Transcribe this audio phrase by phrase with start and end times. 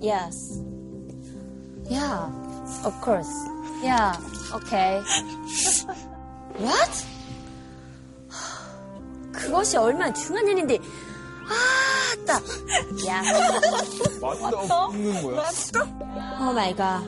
[0.00, 0.60] Yes.
[1.88, 2.30] Yeah,
[2.84, 3.30] of course.
[3.82, 4.16] Yeah,
[4.54, 5.00] okay.
[6.58, 7.06] What?
[9.32, 10.78] 그것이 얼마나 중요한 일인데.
[11.48, 12.40] 아, 따.
[13.06, 13.22] 야.
[14.20, 15.42] 맞다 없는 거야.
[16.40, 17.04] Oh my god.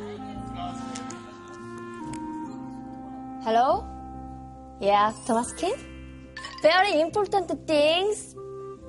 [3.44, 3.84] Hello?
[4.80, 5.76] Yeah, Thomas King?
[6.62, 8.34] Very important things.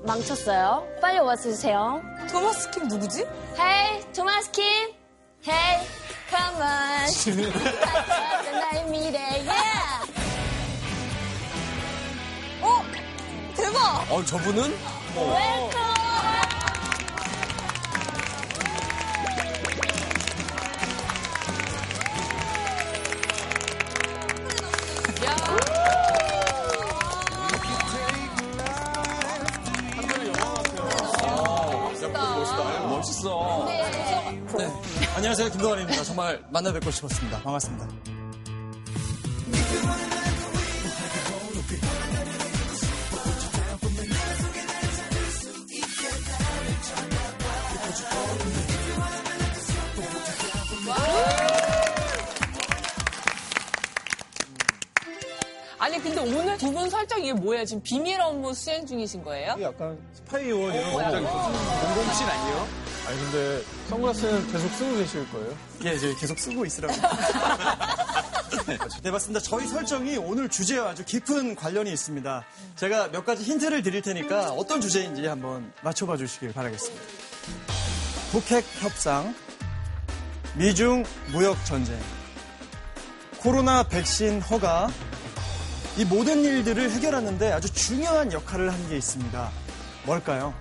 [0.04, 0.84] 망쳤어요.
[1.00, 2.02] 빨리 와주세요.
[2.34, 3.24] 토마스 킴 누구지?
[3.56, 4.90] Hey, Thomas Kim.
[5.46, 5.86] Hey,
[6.28, 7.06] come on.
[8.60, 10.12] 나의 미래, yeah.
[12.60, 12.82] 어?
[13.54, 14.10] 대박!
[14.10, 14.76] 어, 저분은?
[15.14, 16.03] 멋
[35.36, 35.50] 안녕하세요.
[35.50, 36.04] 김동환입니다.
[36.04, 37.42] 정말 만나 뵙고 싶었습니다.
[37.42, 37.88] 반갑습니다.
[55.78, 57.64] 아니 근데 오늘 두 분 설정 이게 뭐예요?
[57.64, 59.56] 지금 비밀 업무 수행 중이신 거예요?
[59.60, 61.94] 약간 스파이원 이런 원작이 있었어요.
[61.94, 62.83] 공공신 아니에요?
[63.06, 65.56] 아니 근데 선글라스는 계속 쓰고 계실 거예요?
[65.84, 66.94] 예, 저희 계속 쓰고 있으라고.
[69.02, 69.40] 네, 맞습니다.
[69.40, 72.44] 저희 설정이 오늘 주제와 아주 깊은 관련이 있습니다.
[72.76, 77.04] 제가 몇 가지 힌트를 드릴 테니까 어떤 주제인지 한번 맞춰봐 주시길 바라겠습니다.
[78.32, 79.34] 북핵 협상,
[80.54, 81.98] 미중 무역 전쟁,
[83.38, 84.88] 코로나 백신 허가,
[85.98, 89.50] 이 모든 일들을 해결하는데 아주 중요한 역할을 한 게 있습니다.
[90.04, 90.54] 뭘까요?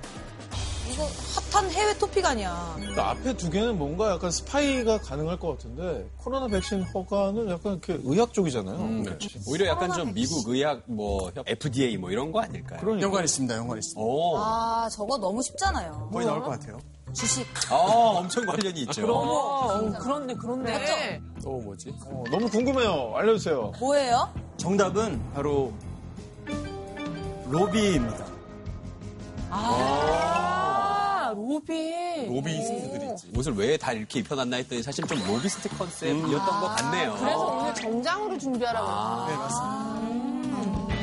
[0.92, 1.08] 이거
[1.52, 2.73] 핫한 해외 토픽 아니야.
[2.78, 7.99] 그러니까 앞에 두 개는 뭔가 약간 스파이가 가능할 것 같은데 코로나 백신 허가는 약간 이렇게
[8.04, 8.76] 의학 쪽이잖아요.
[8.76, 9.39] 음, 그렇지.
[9.48, 12.80] 오히려 약간 좀 미국 의학 뭐 협- FDA 뭐 이런 거 아닐까요?
[12.82, 13.55] 그러니까 연관 있습니다.
[13.55, 14.02] 연관 있습니다.
[14.02, 14.38] 오.
[14.38, 16.10] 아 저거 너무 쉽잖아요.
[16.11, 16.80] 거의 나올 것 같아요.
[17.14, 17.45] 주식.
[17.71, 19.05] 어, 엄청 관련이 있죠.
[19.08, 21.21] 어, 그런데 그런데.
[21.44, 21.94] 또 뭐지?
[22.08, 23.14] 어, 너무 궁금해요.
[23.15, 23.71] 알려주세요.
[23.80, 24.30] 뭐예요?
[24.58, 25.71] 정답은 바로
[27.48, 28.26] 로비입니다.
[29.52, 30.63] 아
[31.33, 32.27] 로비.
[32.27, 33.32] 로비스트들이 있지.
[33.36, 37.16] 옷을 왜 다 이렇게 입혀놨나 했더니 사실 좀 로비스트 컨셉이었던 것 같네요.
[37.20, 39.27] 그래서 오늘 정장으로 준비하라고.
[39.30, 40.94] 네, 맞습니다.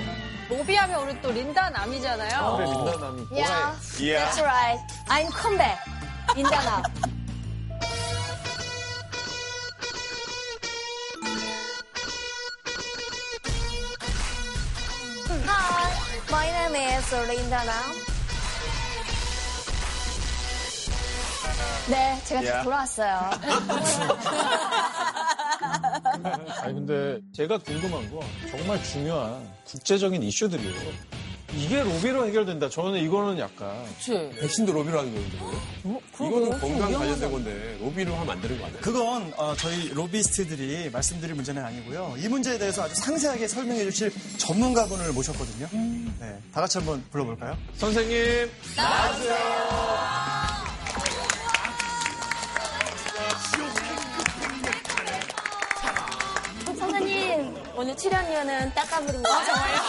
[0.50, 2.56] 로비하면 우리 또 린다 남이잖아요.
[2.56, 3.26] 그래 민다남이.
[3.32, 4.24] Yeah, Yeah.
[4.26, 4.80] that's right.
[5.08, 5.78] I'm comeback.
[6.34, 6.82] 린다 남.
[15.46, 15.90] Hi,
[16.30, 18.09] my name is Linda Nam.
[21.90, 23.30] 네, 제가 다시 돌아왔어요.
[26.62, 28.20] 아니 근데 제가 궁금한 건
[28.50, 31.20] 정말 중요한 국제적인 이슈들이에요.
[31.52, 32.68] 이게 로비로 해결된다.
[32.68, 34.30] 저는 이거는 약간 그치.
[34.40, 35.36] 백신도 로비로 하는 건데.
[36.14, 38.80] 이거는 건강 관련된 건데 로비로 하면 안 되는 거 아니에요?
[38.80, 42.14] 그건 어, 저희 로비스트들이 말씀드릴 문제는 아니고요.
[42.18, 45.66] 이 문제에 대해서 아주 상세하게 설명해 주실 전문가분을 모셨거든요.
[46.20, 47.56] 네, 다 같이 한번 불러볼까요?
[47.76, 49.32] 선생님 선생님,
[57.80, 59.80] 오늘 출연료는 닦아버린 거 정말요?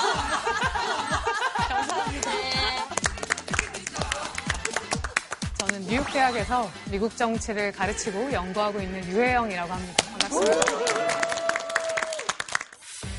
[5.59, 10.06] 저는 뉴욕 대학에서 미국 정치를 가르치고 연구하고 있는 유혜영이라고 합니다.
[10.09, 10.62] 반갑습니다.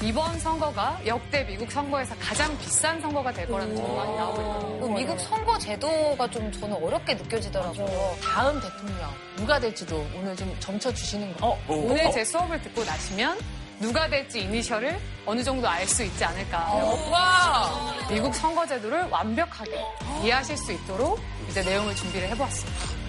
[0.03, 4.94] 이번 선거가 역대 미국 선거에서 가장 비싼 선거가 될 거라는 전망이 나오고 있거든요.
[4.94, 8.16] 미국 선거 제도가 좀 저는 어렵게 느껴지더라고요.
[8.22, 11.49] 다음 대통령 누가 될지도 오늘 좀 점쳐 주시는 거.
[11.49, 13.39] 어, 오늘 제 수업을 듣고 나시면
[13.82, 16.72] 누가 될지 이니셜을 어느 정도 알 수 있지 않을까.
[17.10, 17.92] 와.
[18.09, 19.84] 미국 선거 제도를 완벽하게
[20.22, 21.18] 이해하실 수 있도록
[21.51, 23.03] 이제 내용을 준비를 해보았습니다.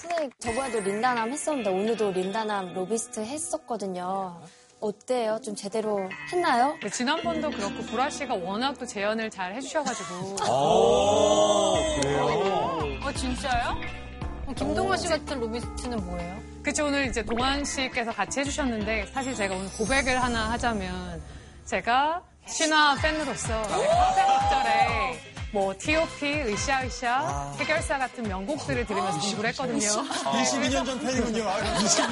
[0.00, 4.40] 선생님, 저번에도 린다남 했었는데 오늘도 린다남 로비스트 했었거든요.
[4.84, 5.40] 어때요?
[5.42, 6.72] 좀 제대로 했나요?
[6.80, 11.76] 근데 지난번도 그렇고 보라 씨가 워낙 또 재연을 잘 해주셔가지고 어
[13.16, 13.76] 진짜요?
[14.56, 16.38] 김동완 씨 같은 로비스트는 뭐예요?
[16.62, 21.22] 그쵸 오늘 이제 동환 씨께서 같이 해주셨는데 사실 제가 오늘 고백을 하나 하자면
[21.64, 29.78] 제가 신화 팬으로 카페 목절에 뭐 T.O.P, 으쌰으쌰, 해결사 같은 명곡들을 들으면서 공부를 했거든요.
[29.78, 31.48] 22년 전 팬이군요.
[31.48, 32.10] 아유, 22년.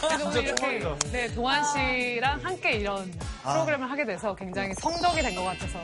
[0.00, 0.80] 그래서 오늘 이렇게
[1.12, 3.08] 네, 동환 씨랑 함께 이런
[3.44, 5.78] 프로그램을 하게 돼서 굉장히 성덕이 된 것 같아서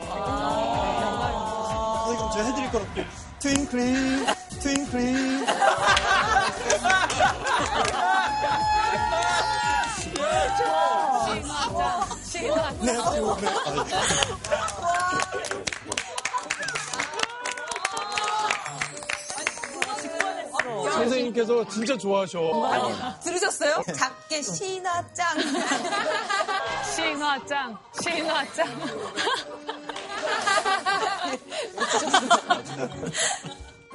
[2.05, 2.91] 선생님, 제가 해드릴 거라고.
[3.39, 4.25] 트윙클링,
[4.59, 5.45] 트윙클링.
[12.81, 12.97] 네, 네.
[20.63, 22.39] 선생님께서 진짜 좋아하셔.
[23.23, 23.81] 들으셨어요?
[23.95, 25.37] 작게 신화짱.
[26.95, 28.67] 신화짱, 신화짱.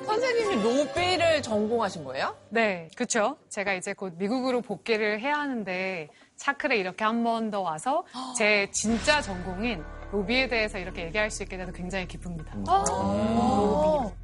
[0.07, 2.37] 선생님이 로비를 전공하신 거예요?
[2.51, 3.37] 네, 그렇죠.
[3.49, 8.05] 제가 이제 곧 미국으로 복귀를 해야 하는데 차클에 이렇게 한 번 더 와서
[8.39, 9.83] 제 진짜 전공인
[10.13, 12.53] 로비에 대해서 이렇게 얘기할 수 있게 돼서 굉장히 기쁩니다.
[12.55, 14.15] 로비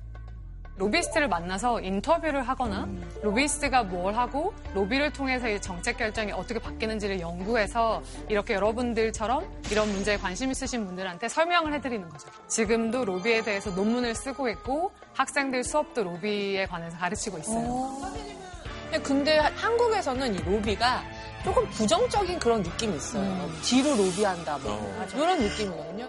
[1.02, 2.88] 스트를 만나서 인터뷰를 하거나
[3.22, 10.16] 로비스트가 뭘 하고 로비를 통해서 이 정책 결정이 어떻게 바뀌는지를 연구해서 이렇게 여러분들처럼 이런 문제에
[10.16, 12.28] 관심 있으신 분들한테 설명을 해드리는 거죠.
[12.48, 18.00] 지금도 로비에 대해서 논문을 쓰고 있고 학생들 수업도 로비에 관해서 가르치고 있어요.
[18.90, 21.02] 근데, 근데 한국에서는 이 로비가
[21.44, 23.50] 조금 부정적인 그런 느낌이 있어요.
[23.62, 25.06] 뒤로 로비한다, 뭐.
[25.14, 26.08] 이런 느낌이거든요.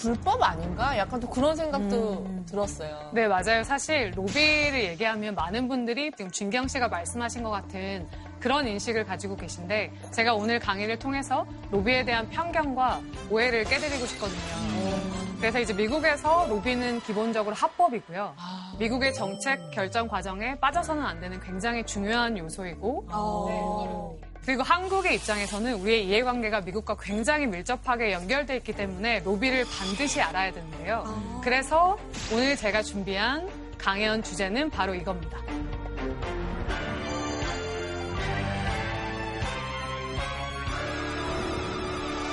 [0.00, 0.96] 불법 아닌가?
[0.96, 3.10] 약간 또 그런 생각도 들었어요.
[3.12, 3.62] 네, 맞아요.
[3.64, 8.08] 사실 로비를 얘기하면 많은 분들이 지금 준경 씨가 말씀하신 것 같은
[8.40, 13.00] 그런 인식을 가지고 계신데 제가 오늘 강의를 통해서 로비에 대한 편견과
[13.30, 14.99] 오해를 깨드리고 싶거든요.
[15.40, 18.34] 그래서 이제 미국에서 로비는 기본적으로 합법이고요.
[18.78, 23.06] 미국의 정책 결정 과정에 빠져서는 안 되는 굉장히 중요한 요소이고
[23.48, 24.28] 네.
[24.44, 31.40] 그리고 한국의 입장에서는 우리의 이해관계가 미국과 굉장히 밀접하게 연결돼 있기 때문에 로비를 반드시 알아야 되는데요.
[31.42, 31.96] 그래서
[32.32, 33.48] 오늘 제가 준비한
[33.78, 35.38] 강연 주제는 바로 이겁니다.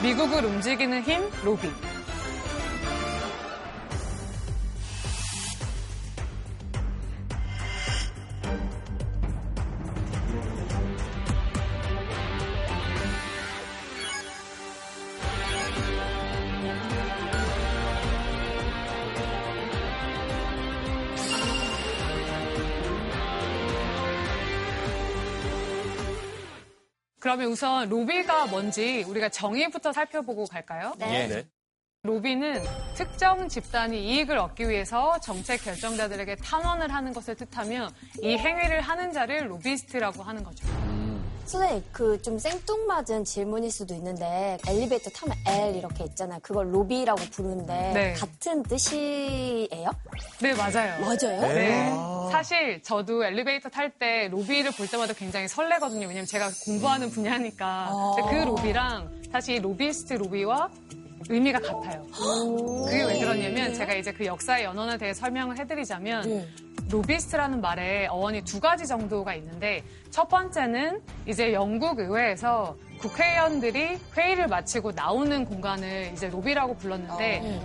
[0.04, 1.72] 미국을 움직이는 힘, 로비.
[27.28, 30.94] 그러면 우선 로비가 뭔지 우리가 정의부터 살펴보고 갈까요?
[30.98, 31.28] 네.
[31.28, 31.46] 네.
[32.04, 32.64] 로비는
[32.96, 37.90] 특정 집단이 이익을 얻기 위해서 정책 결정자들에게 탄원을 하는 것을 뜻하며
[38.22, 40.66] 이 행위를 하는 자를 로비스트라고 하는 거죠.
[41.48, 46.40] 선생님, 그 좀 생뚱맞은 질문일 수도 있는데 엘리베이터 타면 L 이렇게 있잖아요.
[46.42, 48.14] 그걸 로비라고 부르는데 네.
[48.14, 49.90] 같은 뜻이에요?
[50.42, 51.00] 네, 맞아요.
[51.00, 51.42] 맞아요?
[51.54, 51.90] 네.
[52.32, 56.08] 사실 저도 엘리베이터 탈 때 로비를 볼 때마다 굉장히 설레거든요.
[56.08, 57.92] 왜냐면 제가 공부하는 분야니까.
[58.18, 60.70] 근데 그 로비랑 사실 이 로비스트 로비와
[61.30, 62.06] 의미가 같아요.
[62.86, 66.24] 그게 왜 그러냐면 제가 이제 그 역사의 연원에 대해 설명을 해드리자면
[66.90, 74.94] 로비스트라는 말에 어원이 두 가지 정도가 있는데 첫 번째는 이제 영국 의회에서 국회의원들이 회의를 마치고
[74.94, 77.60] 나오는 공간을 이제 로비라고 불렀는데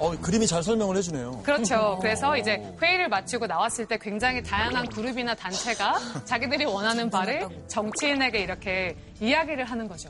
[0.00, 1.42] 어, 그림이 잘 설명을 해주네요.
[1.42, 1.98] 그렇죠.
[2.00, 8.96] 그래서 이제 회의를 마치고 나왔을 때 굉장히 다양한 그룹이나 단체가 자기들이 원하는 바를 정치인에게 이렇게
[9.20, 10.08] 이야기를 하는 거죠.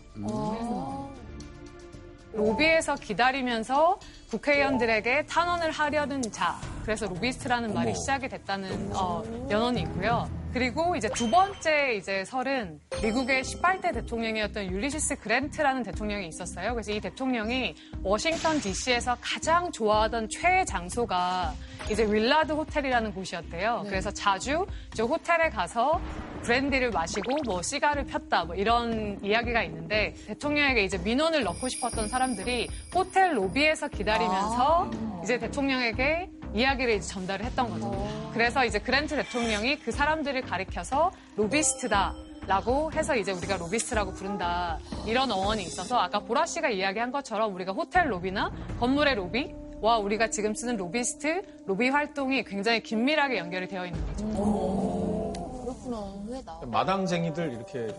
[2.32, 3.98] 로비에서 기다리면서
[4.30, 6.56] 국회의원들에게 탄원을 하려는 자.
[6.84, 10.28] 그래서 로비스트라는 말이 시작이 됐다는 어, 연원이 있고요.
[10.52, 16.74] 그리고 이제 두 번째 이제 설은 미국의 18대 대통령이었던 율리시스 그랜트라는 대통령이 있었어요.
[16.74, 21.54] 그래서 이 대통령이 워싱턴 DC에서 가장 좋아하던 최애 장소가
[21.90, 23.84] 이제 윌라드 호텔이라는 곳이었대요.
[23.86, 26.00] 그래서 자주 저 호텔에 가서
[26.42, 32.68] 브랜디를 마시고 뭐 시가를 폈다 뭐 이런 이야기가 있는데 대통령에게 이제 민원을 넣고 싶었던 사람들이
[32.94, 34.90] 호텔 로비에서 기다리면서
[35.22, 38.30] 이제 대통령에게 이야기를 이제 전달을 했던 거죠.
[38.32, 42.14] 그래서 이제 그랜트 대통령이 그 사람들을 가리켜서 로비스트다.
[42.46, 44.78] 라고 해서 이제 우리가 로비스트라고 부른다.
[45.06, 50.30] 이런 어원이 있어서 아까 보라 씨가 이야기한 것처럼 우리가 호텔 로비나 건물의 로비 와 우리가
[50.30, 55.32] 지금 쓰는 로비스트, 로비 활동이 굉장히 긴밀하게 연결이 되어 있는 거죠.
[55.62, 56.12] 그렇구나.
[56.26, 56.60] 의외다.
[56.66, 57.94] 마당쟁이들 이렇게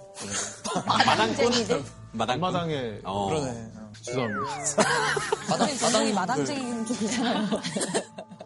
[0.86, 1.82] 마당쟁이들?
[2.12, 2.40] 마당.
[2.40, 3.30] 마당에 어.
[3.30, 3.68] 그러네.
[4.02, 5.66] 죄송합니다.
[5.68, 6.96] 굉장히 마당쟁이는 좀.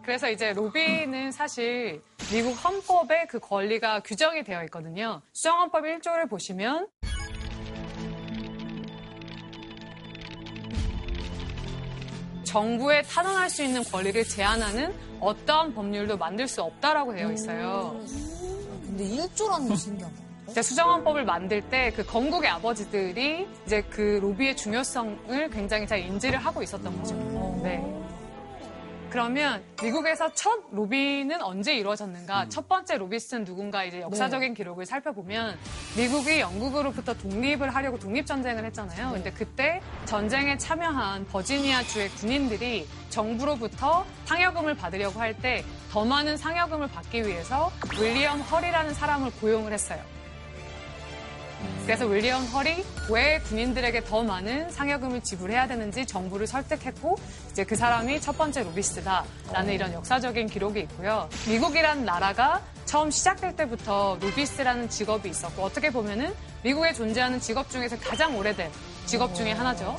[0.06, 2.00] 그래서 이제 로비는 사실
[2.32, 5.22] 미국 헌법에 그 권리가 규정이 되어 있거든요.
[5.34, 6.88] 수정헌법 1조를 보시면
[12.44, 18.00] 정부에 탄원할 수 있는 권리를 제한하는 어떠한 법률도 만들 수 없다라고 되어 있어요.
[18.86, 20.16] 근데 1조라는 게 신기하다.
[20.50, 26.62] 이제 수정헌법을 만들 때 그 건국의 아버지들이 이제 그 로비의 중요성을 굉장히 잘 인지를 하고
[26.62, 27.16] 있었던 거죠.
[27.16, 27.60] 어.
[27.64, 28.05] 네.
[29.20, 32.50] 그러면 미국에서 첫 로비는 언제 이루어졌는가?
[32.50, 35.58] 첫 번째 로비스트는 누군가 이제 역사적인 기록을 살펴보면
[35.96, 39.12] 미국이 영국으로부터 독립을 하려고 독립 전쟁을 했잖아요.
[39.14, 46.90] 근데 그때 전쟁에 참여한 버지니아 주의 군인들이 정부로부터 상여금을 받으려고 할 때 더 많은 상여금을
[46.90, 50.04] 받기 위해서 윌리엄 헐이라는 사람을 고용을 했어요.
[51.86, 57.16] 그래서 윌리엄 헐이 왜 군인들에게 더 많은 상여금을 지불해야 되는지 정부를 설득했고
[57.52, 61.30] 이제 그 사람이 첫 번째 로비스트다라는 이런 역사적인 기록이 있고요.
[61.48, 68.36] 미국이라는 나라가 처음 시작될 때부터 로비스트라는 직업이 있었고 어떻게 보면은 미국에 존재하는 직업 중에서 가장
[68.36, 68.72] 오래된
[69.06, 69.96] 직업 중에 하나죠.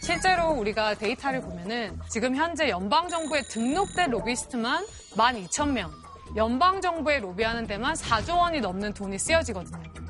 [0.00, 5.90] 실제로 우리가 데이터를 보면은 지금 현재 연방 정부에 등록된 로비스트만 12,000명,
[6.36, 10.07] 연방 정부에 로비하는 데만 4조 원이 넘는 돈이 쓰여지거든요.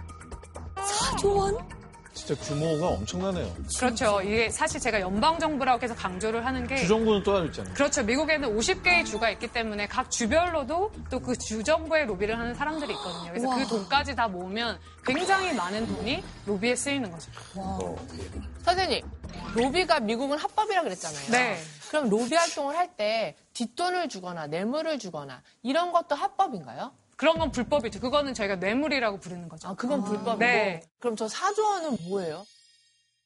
[2.14, 3.54] 진짜 규모가 엄청나네요.
[3.78, 4.20] 그렇죠.
[4.23, 7.75] 이게 사실 제가 연방정부라고 해서 강조를 하는 게 주정부는 또 따로 있잖아요.
[7.75, 8.02] 그렇죠.
[8.02, 13.30] 미국에는 50개의 주가 있기 때문에 각 주별로도 또 그 주정부에 로비를 하는 사람들이 있거든요.
[13.30, 17.30] 그래서 그 돈까지 다 모으면 굉장히 많은 돈이 로비에 쓰이는 거죠.
[18.64, 19.02] 선생님,
[19.54, 21.30] 로비가 미국은 합법이라 그랬잖아요.
[21.30, 21.58] 네.
[21.90, 26.92] 그럼 로비 활동을 할 때 뒷돈을 주거나 뇌물을 주거나 이런 것도 합법인가요?
[27.18, 27.98] 그런 건 불법이죠.
[28.00, 29.68] 그거는 저희가 뇌물이라고 부르는 거죠.
[29.68, 30.37] 아, 그건 불법이고.
[30.38, 30.80] 네.
[31.00, 32.46] 그럼 저 4조 원은 뭐예요?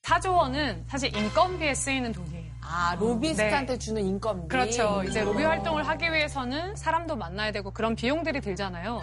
[0.00, 2.50] 4조 원은 사실 인건비에 쓰이는 돈이에요.
[2.62, 4.49] 아, 로비스트한테 주는 인건비.
[4.49, 5.02] 그렇죠.
[5.06, 9.02] 이제 로비 활동을 하기 위해서는 사람도 만나야 되고 그런 비용들이 들잖아요.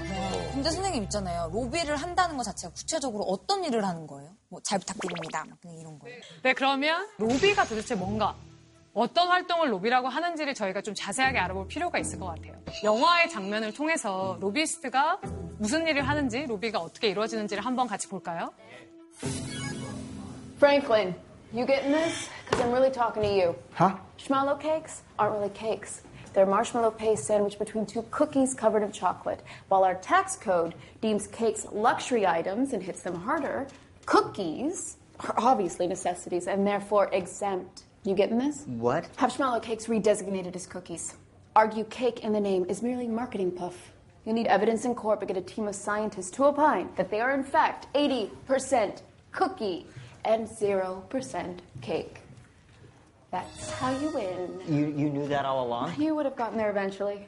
[0.54, 1.52] 근데 선생님 있잖아요.
[1.54, 4.32] 로비를 한다는 것 자체가 구체적으로 어떤 일을 하는 거예요?
[4.50, 5.46] 뭐 잘 부탁드립니다.
[5.48, 6.20] 막 그냥 이런 거예요.
[6.42, 8.36] 네, 그러면 로비가 도대체 뭔가?
[9.00, 12.62] 어떤 활동을 로비라고 하는지를 저희가 좀 자세하게 알아볼 필요가 있을 것 같아요.
[12.84, 15.22] 영화의 장면을 통해서 로비스트가
[15.58, 18.52] 무슨 일을 하는지, 로비가 어떻게 이루어지는지를 한번 같이 볼까요?
[20.58, 21.16] Franklin,
[21.54, 22.30] you getting this?
[22.44, 23.56] Because I'm really talking to you.
[23.74, 23.96] Huh?
[24.18, 26.04] Schmallow cakes aren't really cakes.
[26.34, 29.42] They're marshmallow paste sandwiched between two cookies covered in chocolate.
[29.70, 33.66] While our tax code deems cakes luxury items and hits them harder,
[34.06, 37.84] cookies are obviously necessities and therefore exempt.
[38.04, 38.64] You getting this?
[38.66, 39.10] What?
[39.18, 41.16] Have schmallow cakes redesignated as cookies.
[41.56, 43.92] Argue cake in the name is merely marketing puff.
[44.26, 47.20] You'll need evidence in court, but get a team of scientists to opine that they
[47.20, 49.02] are in fact 80%
[49.32, 49.86] cookie
[50.24, 52.20] and 0% cake.
[53.32, 54.62] That's how you win.
[54.68, 56.02] You, you knew that all along?
[56.02, 57.28] You would have gotten there eventually.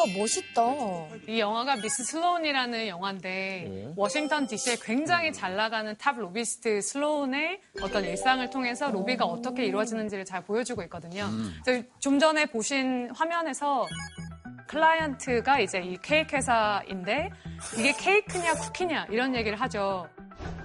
[0.00, 0.62] 뭔가 멋있다.
[1.28, 8.48] 이 영화가 미스 슬로운이라는 영화인데 워싱턴 DC에 굉장히 잘 나가는 탑 로비스트 슬로운의 어떤 일상을
[8.50, 11.28] 통해서 로비가 어떻게 이루어지는지를 잘 보여주고 있거든요.
[11.64, 13.86] 그래서 좀 전에 보신 화면에서
[14.68, 17.30] 클라이언트가 이제 이 케이크 회사인데
[17.78, 20.08] 이게 케이크냐 쿠키냐 이런 얘기를 하죠.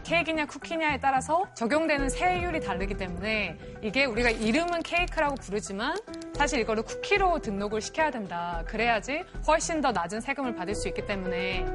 [0.05, 5.97] 케이크냐 쿠키냐에 따라서 적용되는 세율이 다르기 때문에 이게 우리가 이름은 케이크라고 부르지만
[6.35, 8.63] 사실 이거를 쿠키로 등록을 시켜야 된다.
[8.67, 11.65] 그래야지 훨씬 더 낮은 세금을 받을 수 있기 때문에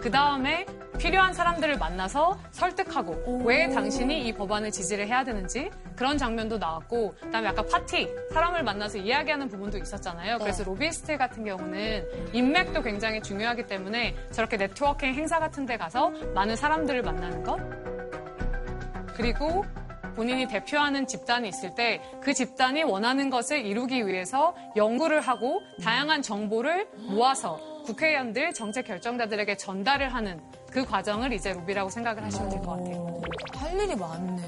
[0.00, 0.66] 그 다음에
[0.98, 7.48] 필요한 사람들을 만나서 설득하고 왜 당신이 이 법안을 지지를 해야 되는지 그런 장면도 나왔고 그다음에
[7.48, 10.38] 아까 파티 사람을 만나서 이야기하는 부분도 있었잖아요.
[10.38, 16.56] 그래서 로비스트 같은 경우는 인맥도 굉장히 중요하기 때문에 저렇게 네트워킹 행사 같은 데 가서 많은
[16.56, 17.58] 사람들을 만나는 것.
[19.14, 19.64] 그리고
[20.16, 26.88] 본인이 대표하는 집단이 있을 때 그 집단이 원하는 것을 이루기 위해서 연구를 하고 다양한 정보를
[27.08, 33.20] 모아서 국회의원들, 정책 결정자들에게 전달을 하는 그 과정을 이제 로비라고 생각을 하시면 될 것 같아요.
[33.54, 34.42] 할 일이 많네.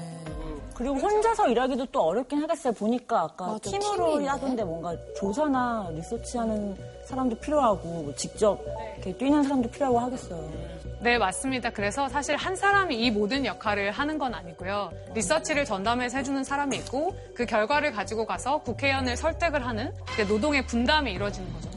[0.73, 2.71] 그리고 혼자서 일하기도 또 어렵긴 하겠어요.
[2.73, 4.27] 보니까 아까 맞아, 팀으로.
[4.27, 8.59] 하던데 뭔가 조사나 리서치하는 사람도 필요하고 뭐 직접
[8.93, 10.51] 이렇게 뛰는 사람도 필요하고 하겠어요.
[11.01, 11.71] 네, 맞습니다.
[11.71, 14.91] 그래서 사실 한 사람이 이 모든 역할을 하는 건 아니고요.
[15.15, 19.91] 리서치를 전담해서 해주는 사람이 있고 그 결과를 가지고 가서 국회의원을 설득을 하는
[20.27, 21.69] 노동의 분담이 이루어지는 거죠.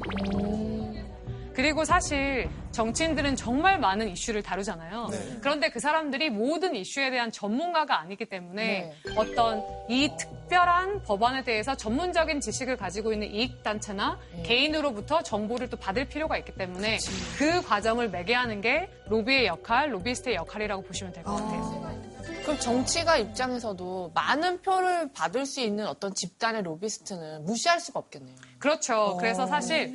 [1.61, 5.11] 그리고 사실 정치인들은 정말 많은 이슈를 다루잖아요.
[5.43, 12.41] 그런데 그 사람들이 모든 이슈에 대한 전문가가 아니기 때문에 어떤 이 특별한 법안에 대해서 전문적인
[12.41, 16.97] 지식을 가지고 있는 이익단체나 개인으로부터 정보를 또 받을 필요가 있기 때문에
[17.37, 22.10] 그 과정을 매개하는 게 로비의 역할, 로비스트의 역할이라고 보시면 될 것 같아요.
[22.43, 28.35] 그럼 정치가 입장에서도 많은 표를 받을 수 있는 어떤 집단의 로비스트는 무시할 수가 없겠네요.
[28.59, 29.17] 그렇죠.
[29.19, 29.93] 그래서 사실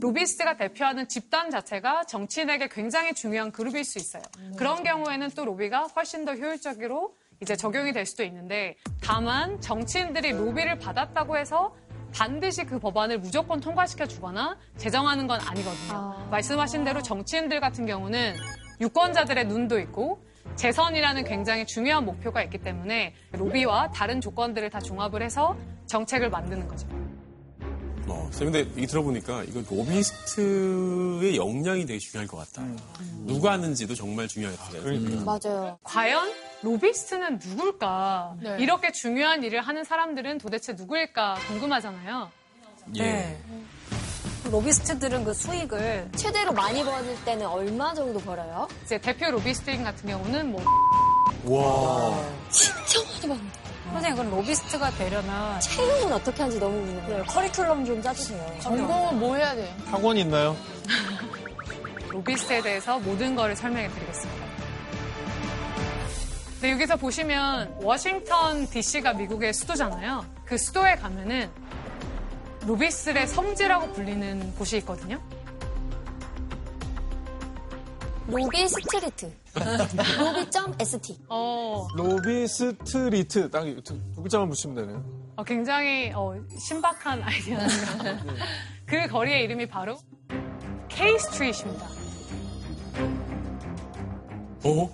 [0.00, 4.22] 로비스트가 대표하는 집단 자체가 정치인에게 굉장히 중요한 그룹일 수 있어요.
[4.56, 10.78] 그런 경우에는 또 로비가 훨씬 더 효율적으로 이제 적용이 될 수도 있는데 다만 정치인들이 로비를
[10.78, 11.74] 받았다고 해서
[12.12, 16.28] 반드시 그 법안을 무조건 통과시켜 주거나 제정하는 건 아니거든요.
[16.30, 18.34] 말씀하신 대로 정치인들 같은 경우는
[18.80, 20.20] 유권자들의 눈도 있고
[20.56, 26.86] 재선이라는 굉장히 중요한 목표가 있기 때문에 로비와 다른 조건들을 다 종합을 해서 정책을 만드는 거죠.
[28.08, 32.66] 어, 쌤, 근데 이 들어보니까 이거 로비스트의 역량이 되게 중요할 것 같다.
[33.26, 34.82] 누가 하는지도 정말 중요할 것 같아요.
[34.82, 35.24] 그러니까요.
[35.24, 35.78] 맞아요.
[35.82, 38.36] 과연 로비스트는 누굴까?
[38.42, 38.56] 네.
[38.60, 42.30] 이렇게 중요한 일을 하는 사람들은 도대체 누구일까 궁금하잖아요.
[42.96, 43.36] 예.
[44.44, 48.66] 로비스트들은 그 수익을 최대로 많이 벌을 때는 얼마 정도 벌어요?
[48.84, 50.64] 이제 대표 로비스트인 같은 경우는 뭐
[51.44, 52.18] 와.
[52.50, 53.58] 진짜 많이 받는다.
[53.92, 57.18] 선생님 그럼 로비스트가 되려면 채용은 어떻게 하는지 너무 궁금해요.
[57.18, 58.56] 네, 커리큘럼 좀 짜주세요.
[58.60, 59.74] 전공은 뭐 해야 돼요?
[59.86, 60.56] 학원 있나요?
[62.10, 64.46] 로비스트에 대해서 모든 거를 설명해 드리겠습니다.
[66.60, 70.24] 네, 여기서 보시면 워싱턴 DC가 미국의 수도잖아요.
[70.44, 71.48] 그 수도에 가면은
[72.68, 75.18] 로비스트의 성지라고 불리는 곳이 있거든요.
[78.26, 79.32] 로비 street.
[80.18, 81.18] 로비.st.
[81.30, 83.50] 어, 로비 street.
[83.50, 85.02] 딱 두 글자만 붙이면 되네요.
[85.36, 87.68] 어, 굉장히 어, 신박한 아이디어네요.
[88.84, 89.96] 그 거리의 이름이 바로
[90.90, 91.86] K 스트리트입니다.
[94.64, 94.92] 어?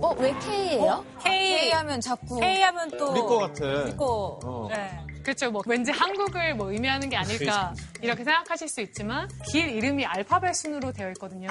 [0.00, 1.04] 어, 왜 K예요?
[1.24, 3.64] K, K 하면 자꾸 K 하면 또 우리 거 같아.
[3.82, 4.38] 우리 거.
[4.44, 4.68] 어.
[4.70, 5.05] 네.
[5.26, 5.50] 그렇죠.
[5.50, 10.92] 뭐 왠지 한국을 뭐 의미하는 게 아닐까 이렇게 생각하실 수 있지만 길 이름이 알파벳 순으로
[10.92, 11.48] 되어 있거든요.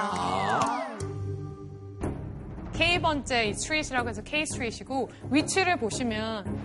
[2.72, 6.58] K번째 이 street라고 해서 K 스트리트이고 위치를 보시면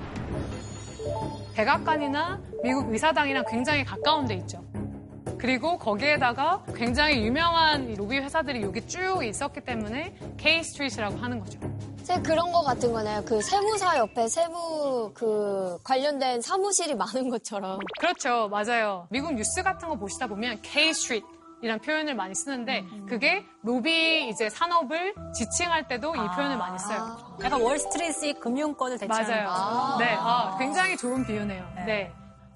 [1.54, 4.63] 백악관이나 미국 의사당이랑 굉장히 가까운 데 있죠.
[5.38, 11.60] 그리고 거기에다가 굉장히 유명한 이 로비 회사들이 여기 쭉 있었기 때문에 K 스트리트라고 하는 거죠.
[12.12, 13.24] 제 그런 거 같은 거네요.
[13.24, 17.80] 그 세무사 옆에 세무 그 관련된 사무실이 많은 것처럼.
[18.02, 18.50] 그렇죠.
[18.50, 19.08] 맞아요.
[19.10, 21.26] 미국 뉴스 같은 거 보시다 보면 K 스트리트
[21.62, 27.38] 이란 표현을 많이 쓰는데 그게 로비 이제 산업을 지칭할 때도 이 표현을 많이 써요.
[27.45, 29.47] 약간 월스트리트의 금융권을 대체하는 맞아요.
[29.47, 29.97] 거죠.
[30.00, 31.63] 네, 아, 굉장히 좋은 비유네요.
[31.86, 32.12] 네.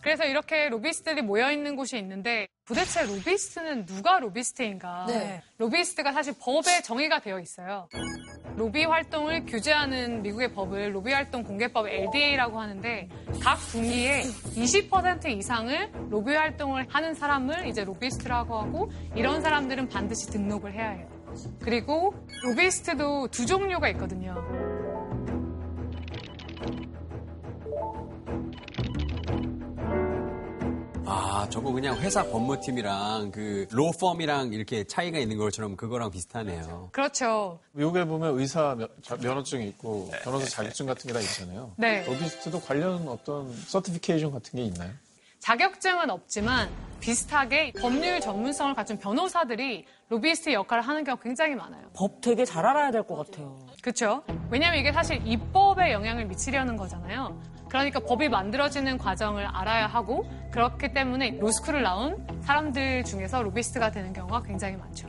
[0.05, 5.05] 그래서 이렇게 로비스트들이 모여 있는 곳이 있는데 도대체 로비스트는 누가 로비스트인가?
[5.07, 5.41] 네.
[5.57, 7.89] 로비스트가 사실 법에 정의가 되어 있어요.
[8.55, 13.09] 로비 활동을 규제하는 미국의 법을 로비 활동 공개법 LDA라고 하는데
[13.41, 20.73] 각 분기에 20% 이상을 로비 활동을 하는 사람을 이제 로비스트라고 하고 이런 사람들은 반드시 등록을
[20.73, 21.07] 해야 해요.
[21.61, 22.13] 그리고
[22.43, 24.35] 로비스트도 두 종류가 있거든요.
[31.07, 36.89] 아, 저거 그냥 회사 법무팀이랑 그 로펌이랑 이렇게 차이가 있는 것처럼 그거랑 비슷하네요.
[36.91, 37.59] 그렇죠.
[37.73, 38.87] 미국에 보면 의사 면-
[39.21, 41.71] 면허증이 있고 변호사 자격증 같은 게 다 있잖아요.
[41.77, 42.03] 네.
[42.05, 44.91] 로비스트도 관련 어떤 certification 같은 게 있나요?
[45.39, 51.83] 자격증은 없지만 비슷하게 법률 전문성을 갖춘 변호사들이 로비스트 역할을 하는 경우가 굉장히 많아요.
[51.93, 53.59] 법 되게 잘 알아야 될 것 같아요.
[53.83, 54.23] 그렇죠?
[54.49, 57.39] 왜냐하면 이게 사실 입법에 영향을 미치려는 거잖아요.
[57.79, 64.43] 그러니까 법이 만들어지는 과정을 알아야 하고 그렇기 때문에 로스쿨을 나온 사람들 중에서 로비스트가 되는 경우가
[64.43, 65.07] 굉장히 많죠.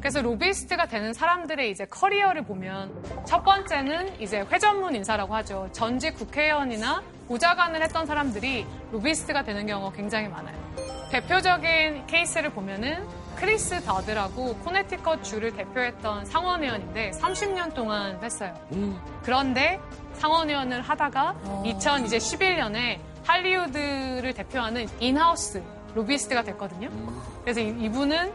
[0.00, 2.92] 그래서 로비스트가 되는 사람들의 이제 커리어를 보면
[3.24, 5.68] 첫 번째는 이제 회전문 인사라고 하죠.
[5.72, 10.56] 전직 국회의원이나 보좌관을 했던 사람들이 로비스트가 되는 경우가 굉장히 많아요.
[11.10, 13.06] 대표적인 케이스를 보면은
[13.38, 18.52] 크리스 더드라고 코네티컷 주를 대표했던 상원의원인데 30년 동안 했어요.
[19.22, 19.78] 그런데
[20.14, 25.62] 상원의원을 하다가 2011년에 할리우드를 대표하는 in-house
[25.94, 26.88] 로비스트가 됐거든요.
[27.42, 28.32] 그래서 이- 이분은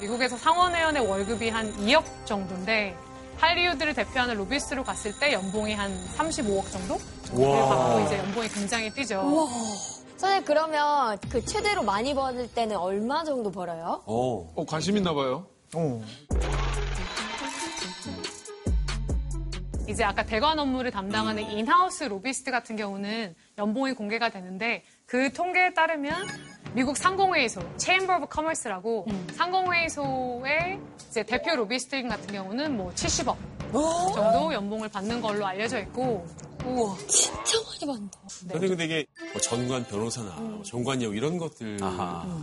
[0.00, 2.96] 미국에서 상원의원의 월급이 한 2억 정도인데
[3.38, 6.94] 할리우드를 대표하는 로비스트로 갔을 때 연봉이 한 35억 정도?
[7.32, 9.22] 를 받고 이제 연봉이 굉장히 뛰죠.
[10.16, 14.02] 선생님, 그러면 그 최대로 많이 벌을 때는 얼마 정도 벌어요?
[14.06, 14.46] 오.
[14.54, 15.46] 어, 관심 있나 봐요.
[15.74, 16.02] 어.
[19.88, 26.26] 이제 아까 대관 업무를 담당하는 in-house 로비스트 같은 경우는 연봉이 공개가 되는데 그 통계에 따르면
[26.72, 33.36] 미국 상공회의소, Chamber of Commerce라고 상공회의소의 이제 대표 로비스트인 같은 경우는 뭐 70억
[34.14, 36.26] 정도 연봉을 받는 걸로 알려져 있고
[36.64, 38.18] 우와 진짜 많이 받는다.
[38.26, 41.78] 선생님 근데 이게 뭐 전관 변호사나 뭐 정관예우 이런 것들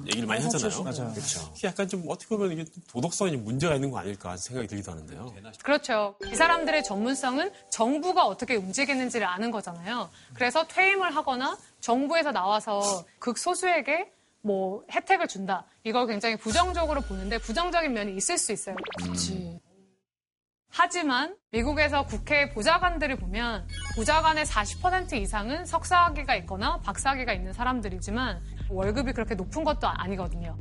[0.07, 0.83] 얘기를 많이 하잖아요.
[0.83, 1.13] 맞아요.
[1.13, 1.53] 그렇죠.
[1.63, 5.33] 약간 좀 어떻게 보면 이게 도덕성에 좀 문제가 있는 거 아닐까 생각이 들기도 하는데요.
[5.63, 6.15] 그렇죠.
[6.25, 10.09] 이 사람들의 전문성은 정부가 어떻게 움직이는지를 아는 거잖아요.
[10.33, 14.11] 그래서 퇴임을 하거나 정부에서 나와서 극소수에게
[14.43, 15.65] 뭐 혜택을 준다.
[15.83, 18.75] 이걸 굉장히 부정적으로 보는데 부정적인 면이 있을 수 있어요.
[20.73, 29.35] 하지만 미국에서 국회 보좌관들을 보면 보좌관의 40% 이상은 석사학위가 있거나 박사학위가 있는 사람들이지만 월급이 그렇게
[29.35, 30.57] 높은 것도 아니거든요.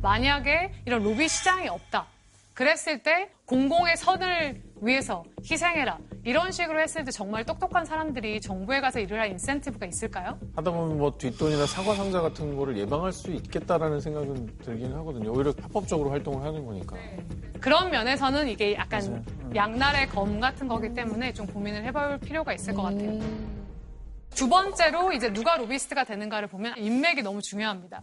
[0.00, 2.06] 만약에 이런 로비 시장이 없다.
[2.54, 5.98] 그랬을 때 공공의 선을 위해서 희생해라.
[6.24, 10.38] 이런 식으로 했을 때 정말 똑똑한 사람들이 정부에 가서 일을 할 인센티브가 있을까요?
[10.56, 15.32] 하다 보면 뭐 뒷돈이나 사과 상자 같은 거를 예방할 수 있겠다라는 생각은 들긴 하거든요.
[15.32, 16.96] 오히려 합법적으로 활동을 하는 거니까.
[17.60, 22.82] 그런 면에서는 이게 약간 양날의 검 같은 거기 때문에 좀 고민을 해볼 필요가 있을 것
[22.82, 23.20] 같아요.
[24.30, 28.02] 두 번째로 이제 누가 로비스트가 되는가를 보면 인맥이 너무 중요합니다.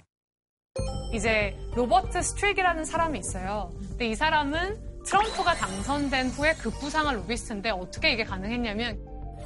[1.13, 3.71] 이제 로버트 스트릭이라는 사람이 있어요.
[3.89, 9.00] 근데 이 사람은 트럼프가 당선된 후에 급부상한 로비스트인데 어떻게 이게 가능했냐면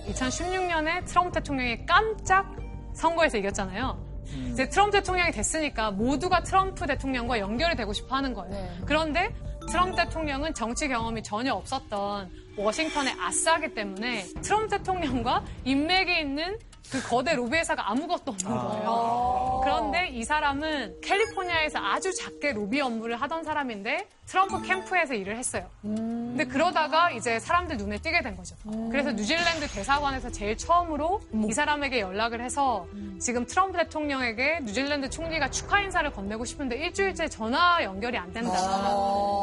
[0.08, 2.56] 2016년에 트럼프 대통령이 깜짝
[2.94, 4.06] 선거에서 이겼잖아요.
[4.52, 8.70] 이제 트럼프 대통령이 됐으니까 모두가 트럼프 대통령과 연결이 되고 싶어 하는 거예요.
[8.86, 9.34] 그런데
[9.70, 16.58] 트럼프 대통령은 정치 경험이 전혀 없었던 워싱턴의 아싸기 때문에 트럼프 대통령과 인맥이 있는
[16.92, 19.62] 그 거대 로비 회사가 아무것도 없는 거예요.
[19.64, 25.70] 그런데 이 사람은 캘리포니아에서 아주 작게 로비 업무를 하던 사람인데 트럼프 캠프에서 일을 했어요.
[25.82, 28.56] 근데 그러다가 이제 사람들 눈에 띄게 된 거죠.
[28.90, 32.88] 그래서 뉴질랜드 대사관에서 제일 처음으로 이 사람에게 연락을 해서
[33.20, 38.56] 지금 트럼프 대통령에게 뉴질랜드 총리가 축하 인사를 건네고 싶은데 일주일째 전화 연결이 안 된다.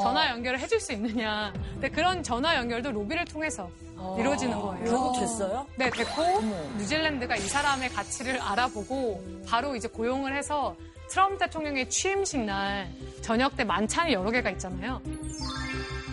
[0.02, 1.52] 전화 연결을 해줄 수 있느냐.
[1.74, 3.70] 근데 그런 전화 연결도 로비를 통해서
[4.18, 4.84] 이루어지는 거예요.
[4.84, 5.66] 결국 됐어요?
[5.76, 6.22] 네, 됐고
[6.78, 10.76] 뉴질랜드가 이 사람의 가치를 알아보고 바로 이제 고용을 해서
[11.08, 15.00] 트럼프 대통령의 취임식 날 저녁 때 만찬이 여러 개가 있잖아요.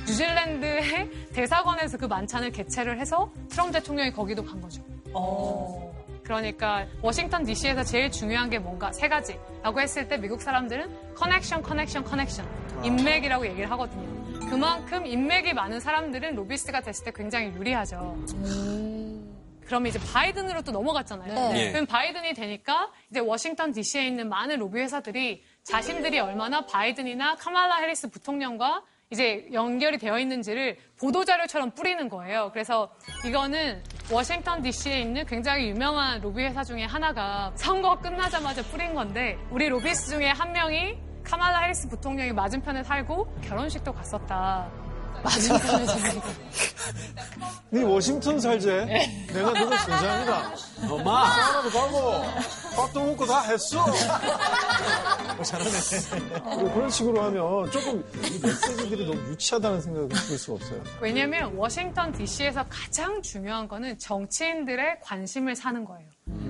[0.07, 4.83] 뉴질랜드의 대사관에서 그 만찬을 개최를 해서 트럼프 대통령이 거기도 간 거죠.
[6.23, 12.03] 그러니까 워싱턴 DC에서 제일 중요한 게 뭔가 세 가지라고 했을 때 미국 사람들은 connection, connection,
[12.03, 12.45] connection
[12.83, 14.18] 인맥이라고 얘기를 하거든요.
[14.47, 18.17] 그만큼 인맥이 많은 사람들은 로비스트가 됐을 때 굉장히 유리하죠.
[19.65, 21.53] 그러면 이제 바이든으로 또 넘어갔잖아요.
[21.53, 21.71] 네.
[21.71, 28.09] 그럼 바이든이 되니까 이제 워싱턴 DC에 있는 많은 로비 회사들이 자신들이 얼마나 바이든이나 카말라 해리스
[28.09, 32.49] 부통령과 이제 연결이 되어 있는지를 보도자료처럼 뿌리는 거예요.
[32.51, 32.91] 그래서
[33.25, 39.69] 이거는 워싱턴 DC에 있는 굉장히 유명한 로비 회사 중에 하나가 선거 끝나자마자 뿌린 건데 우리
[39.69, 44.67] 로비스트 중에 한 명이 카말라 해리스 부통령이 맞은편에 살고 결혼식도 갔었다.
[45.23, 46.21] 맞은편에 살고.
[47.69, 48.85] 네 워싱턴 살제.
[49.31, 50.51] 내가 너가 진상이다.
[50.89, 51.29] 엄마!
[51.29, 52.11] 사우나도 가고
[52.75, 53.83] 밥도 먹고 다 했어.
[53.83, 55.69] 어, 잘하네.
[56.55, 60.81] 그리고 그런 식으로 하면 조금 이 메시지들이 너무 유치하다는 생각을 들 수가 없어요.
[60.99, 66.09] 왜냐면 워싱턴 DC에서 가장 중요한 거는 정치인들의 관심을 사는 거예요.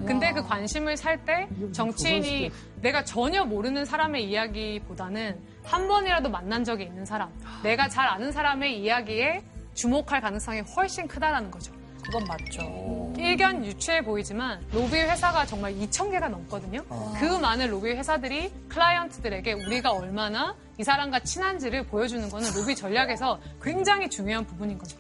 [0.09, 2.49] 근데 그 관심을 살 때 정치인이
[2.81, 7.29] 내가 전혀 모르는 사람의 이야기보다는 한 번이라도 만난 적이 있는 사람,
[7.61, 9.43] 내가 잘 아는 사람의 이야기에
[9.75, 11.71] 주목할 가능성이 훨씬 크다라는 거죠.
[12.03, 13.13] 그건 맞죠.
[13.17, 16.83] 일견 유치해 보이지만 로비 회사가 정말 2천 개가 넘거든요.
[17.19, 24.09] 그 많은 로비 회사들이 클라이언트들에게 우리가 얼마나 이 사람과 친한지를 보여주는 거는 로비 전략에서 굉장히
[24.09, 24.97] 중요한 부분인 거죠.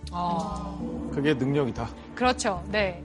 [1.11, 1.89] 그게 능력이다.
[2.13, 2.63] 그렇죠.
[2.69, 3.01] 네.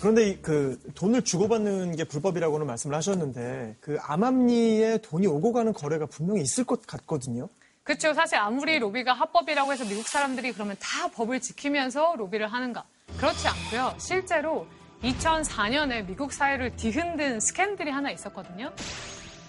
[0.00, 6.06] 그런데 이, 그 돈을 주고받는 게 불법이라고는 말씀을 하셨는데 그 암암리에 돈이 오고 가는 거래가
[6.06, 7.48] 분명히 있을 것 같거든요.
[7.82, 8.12] 그렇죠.
[8.12, 12.84] 사실 아무리 로비가 합법이라고 해서 미국 사람들이 그러면 다 법을 지키면서 로비를 하는가?
[13.16, 13.94] 그렇지 않고요.
[13.98, 14.66] 실제로
[15.02, 18.72] 2004년에 미국 사회를 뒤흔든 스캔들이 하나 있었거든요.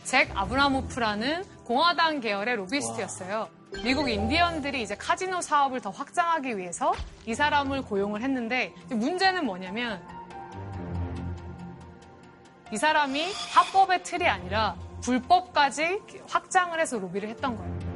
[0.06, 3.50] 잭 아브라모프라는 공화당 계열의 로비스트였어요.
[3.84, 6.94] 미국 인디언들이 이제 카지노 사업을 더 확장하기 위해서
[7.26, 10.02] 이 사람을 고용을 했는데 문제는 뭐냐면
[12.72, 17.89] 이 사람이 합법의 틀이 아니라 불법까지 확장을 해서 로비를 했던 거예요.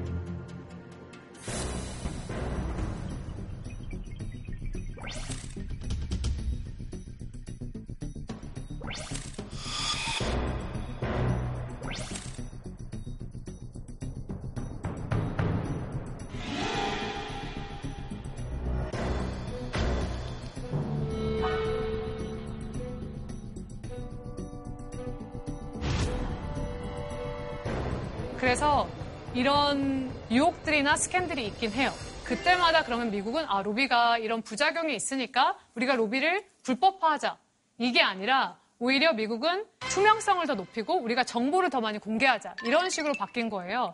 [28.44, 28.90] 그래서
[29.34, 31.94] 이런 유혹들이나 스캔들이 있긴 해요.
[32.26, 37.38] 그때마다 그러면 미국은 아 로비가 이런 부작용이 있으니까 우리가 로비를 불법화하자
[37.78, 43.50] 이게 아니라 오히려 미국은 투명성을 더 높이고 우리가 정보를 더 많이 공개하자 이런 식으로 바뀐
[43.50, 43.94] 거예요.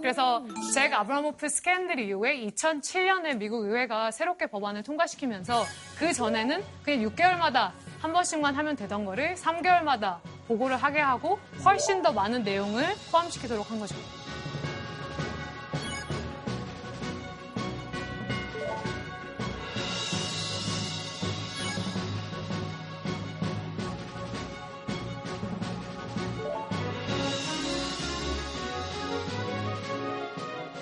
[0.00, 5.64] 그래서 잭 아브라모프 스캔들 이후에 2007년에 미국 의회가 새롭게 법안을 통과시키면서
[5.98, 10.18] 그 전에는 그냥 6개월마다 한 번씩만 하면 되던 거를 3개월마다
[10.48, 13.94] 보고를 하게 하고 훨씬 더 많은 내용을 포함시키도록 한 거죠.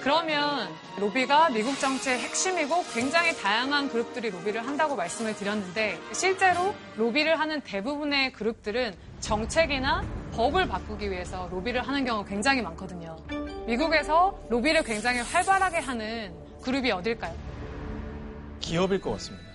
[0.02, 0.68] 그러면
[1.02, 8.30] 로비가 미국 정치의 핵심이고 굉장히 다양한 그룹들이 로비를 한다고 말씀을 드렸는데 실제로 로비를 하는 대부분의
[8.30, 13.16] 그룹들은 정책이나 법을 바꾸기 위해서 로비를 하는 경우가 굉장히 많거든요.
[13.66, 17.34] 미국에서 로비를 굉장히 활발하게 하는 그룹이 어딜까요?
[18.60, 19.51] 기업일 것 같습니다.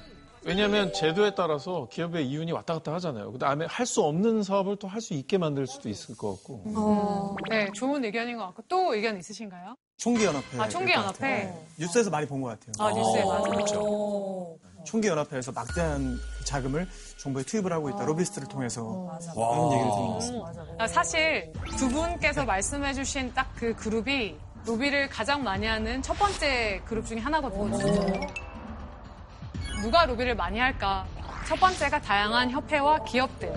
[0.47, 3.31] 왜냐하면 제도에 따라서 기업의 이윤이 왔다 갔다 하잖아요.
[3.33, 7.35] 그 다음에 할 수 없는 사업을 또 할 수 있게 만들 수도 있을 것 같고.
[7.49, 9.75] 네, 좋은 의견인 것 같고 또 의견 있으신가요?
[9.97, 10.59] 총기연합회.
[10.59, 11.53] 아, 총기연합회.
[11.79, 12.71] 뉴스에서 많이 본 것 같아요.
[12.79, 13.43] 아, 뉴스에 어, 맞아요.
[13.43, 14.57] 그렇죠.
[14.85, 18.05] 총기연합회에서 막대한 자금을 정부에 투입을 하고 있다.
[18.05, 18.83] 로비스트를 통해서
[19.35, 19.49] 와.
[19.49, 20.53] 그런 얘기를 들은 것 같습니다.
[20.79, 27.05] 아, 사실 두 분께서 말씀해주신 딱 그 그룹이 로비를 가장 많이 하는 첫 번째 그룹
[27.05, 27.77] 중에 하나거든요.
[29.81, 31.05] 누가 로비를 많이 할까?
[31.47, 33.53] 첫 번째가 다양한 협회와 기업들.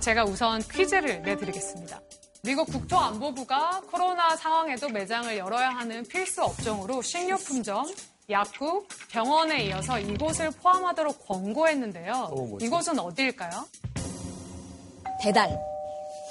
[0.00, 2.00] 제가 우선 퀴즈를 내드리겠습니다.
[2.44, 7.86] 미국 국토안보부가 코로나 상황에도 매장을 열어야 하는 필수 업종으로 식료품점,
[8.30, 12.30] 약국, 병원에 이어서 이곳을 포함하도록 권고했는데요.
[12.60, 13.66] 이곳은 어디일까요?
[15.20, 15.58] 배달.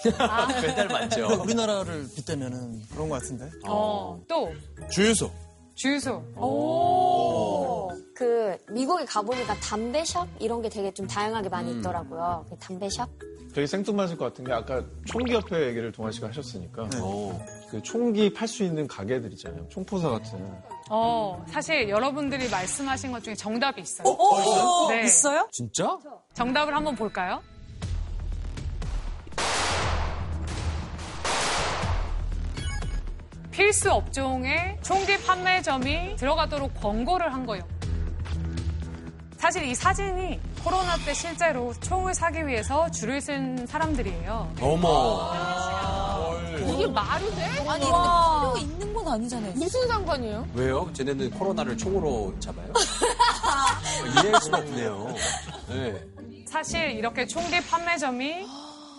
[0.61, 1.27] 배달 맞죠?
[1.41, 3.49] 우리나라를 빗대면은 그런 것 같은데.
[3.67, 4.53] 어, 또
[4.89, 5.31] 주유소.
[5.75, 6.23] 주유소.
[8.15, 11.79] 그 미국에 가보니까 담배샵 이런 게 되게 좀 다양하게 많이 음.
[11.79, 12.45] 있더라고요.
[12.49, 13.09] 그 담배샵?
[13.53, 17.45] 되게 생뚱맞을 것 같은 게 아까 총기 협회 얘기를 동환 씨가 하셨으니까 어.
[17.69, 19.67] 그 총기 팔 수 있는 가게들 있잖아요.
[19.69, 20.39] 총포사 같은.
[20.89, 24.07] 어, 사실 여러분들이 말씀하신 것 중에 정답이 있어요.
[24.07, 25.03] 어, 네.
[25.03, 25.47] 있어요?
[25.51, 25.97] 진짜?
[26.33, 27.41] 정답을 한번 볼까요?
[33.55, 37.63] 필수 업종에 총기 판매점이 들어가도록 권고를 한 거예요.
[39.37, 44.55] 사실 이 사진이 코로나 때 실제로 총을 사기 위해서 줄을 쓴 사람들이에요.
[44.59, 45.31] 어머.
[46.67, 47.43] 이게 말이 돼?
[47.65, 49.53] 아니, 근데 필요 있는 건 아니잖아요.
[49.53, 50.47] 무슨 상관이에요?
[50.53, 50.89] 왜요?
[50.91, 52.73] 쟤네는 코로나를 총으로 잡아요?
[54.21, 55.15] 이해할 수가 없네요.
[55.69, 56.03] 네.
[56.45, 58.45] 사실 이렇게 총기 판매점이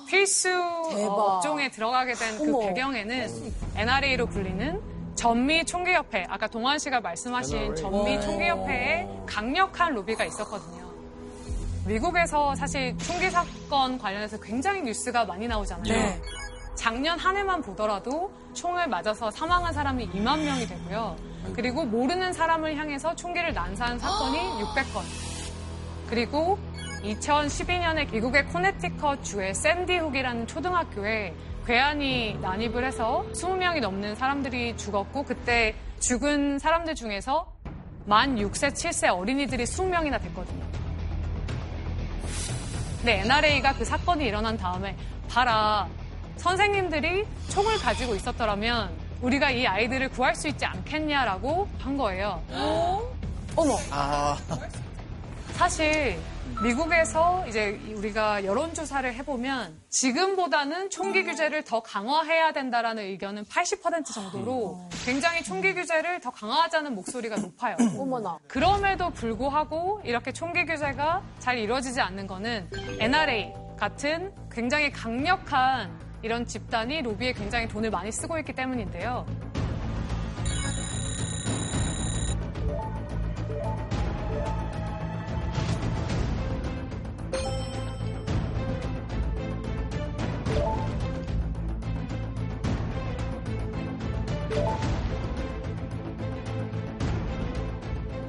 [0.09, 0.49] 필수
[0.91, 1.13] 대박.
[1.13, 2.61] 업종에 들어가게 된 그.
[2.61, 4.81] 배경에는 NRA로 불리는
[5.15, 10.87] 전미 총기협회, 아까 동환 씨가 말씀하신 전미 총기협회의 강력한 로비가 있었거든요.
[11.87, 15.85] 미국에서 사실 총기 사건 관련해서 굉장히 뉴스가 많이 나오잖아요.
[15.85, 16.21] 네.
[16.75, 21.17] 작년 한 해만 보더라도 총을 맞아서 사망한 사람이 2만 명이 되고요.
[21.55, 25.03] 그리고 모르는 사람을 향해서 총기를 난사한 사건이 600건.
[26.11, 26.59] 그리고
[27.15, 31.35] 2012년에 미국의 코네티컷 주의 샌디훅이라는 초등학교에
[31.67, 37.53] 괴한이 난입을 해서 20명이 넘는 사람들이 죽었고 그때 죽은 사람들 중에서
[38.05, 40.65] 만 6세, 7세 어린이들이 20명이나 됐거든요.
[42.99, 44.97] 근데 NRA가 그 사건이 일어난 다음에
[45.29, 45.89] 봐라
[46.37, 48.91] 선생님들이 총을 가지고 있었더라면
[49.23, 52.43] 우리가 이 아이들을 구할 수 있지 않겠냐라고 한 거예요.
[53.57, 53.77] 어머.
[53.91, 54.37] 아,
[55.55, 56.19] 사실
[56.63, 65.43] 미국에서 이제 우리가 여론조사를 해보면 지금보다는 총기 규제를 더 강화해야 된다라는 의견은 80% 정도로 굉장히
[65.43, 67.77] 총기 규제를 더 강화하자는 목소리가 높아요.
[67.99, 68.39] 어머나.
[68.49, 75.91] 그럼에도 불구하고 이렇게 총기 규제가 잘 이루어지지 않는 거는 NRA 같은 굉장히 강력한
[76.23, 79.27] 이런 집단이 로비에 굉장히 돈을 많이 쓰고 있기 때문인데요.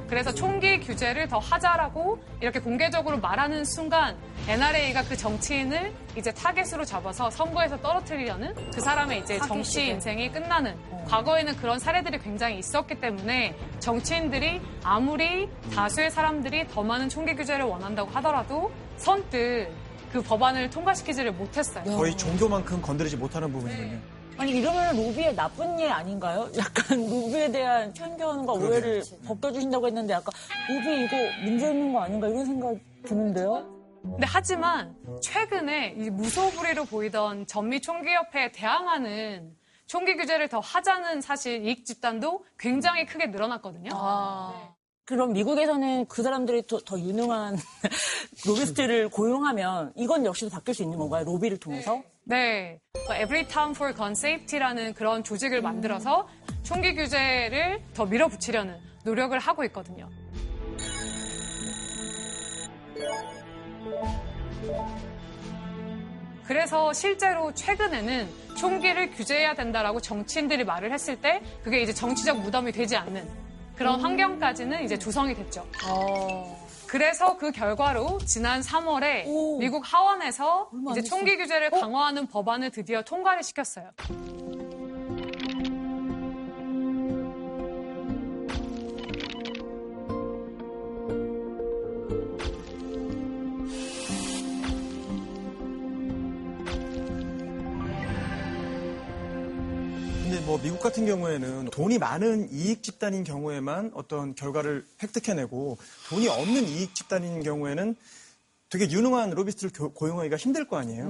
[0.08, 4.16] 그래서 총기 규제를 더 하자라고 이렇게 공개적으로 말하는 순간
[4.48, 10.74] NRA가 그 정치인을 이제 타겟으로 잡아서 선거에서 떨어뜨리려는 그 사람의 이제 정치 인생이 끝나는
[11.06, 18.10] 과거에는 그런 사례들이 굉장히 있었기 때문에 정치인들이 아무리 다수의 사람들이 더 많은 총기 규제를 원한다고
[18.12, 19.68] 하더라도 선뜻
[20.12, 21.84] 그 법안을 통과시키지를 못했어요.
[21.84, 24.17] 거의 종교만큼 건드리지 못하는 부분이군요.
[24.38, 26.48] 아니 이러면 로비의 나쁜 예 아닌가요?
[26.56, 30.32] 약간 로비에 대한 편견과 오해를 벗겨주신다고 했는데 약간
[30.68, 33.66] 로비 이거 문제 있는 거 아닌가 이런 생각 드는데요?
[34.02, 41.84] 근데 하지만 최근에 이 무소불위로 보이던 전미 총기협회에 대항하는 총기 규제를 더 하자는 사실 이익
[41.84, 43.90] 집단도 굉장히 크게 늘어났거든요.
[45.04, 47.56] 그럼 미국에서는 그 사람들이 더, 더 유능한
[48.46, 51.24] 로비스트를 고용하면 이건 역시도 바뀔 수 있는 건가요?
[51.24, 51.94] 로비를 통해서?
[51.94, 52.04] 네.
[52.30, 56.28] Every Town for Gun Safety라는 그런 조직을 만들어서
[56.62, 60.08] 총기 규제를 더 밀어붙이려는 노력을 하고 있거든요.
[66.44, 72.96] 그래서 실제로 최근에는 총기를 규제해야 된다라고 정치인들이 말을 했을 때 그게 이제 정치적 무덤이 되지
[72.96, 73.28] 않는
[73.76, 75.66] 그런 환경까지는 이제 조성이 됐죠.
[76.88, 83.90] 그래서 그 결과로 지난 3월에 미국 하원에서 이제 총기 규제를 강화하는 법안을 드디어 통과를 시켰어요.
[100.48, 105.76] 뭐 미국 같은 경우에는 돈이 많은 이익 집단인 경우에만 어떤 결과를 획득해내고
[106.08, 107.94] 돈이 없는 이익 집단인 경우에는
[108.70, 111.04] 되게 유능한 로비스트를 교- 고용하기가 힘들 거 아니에요.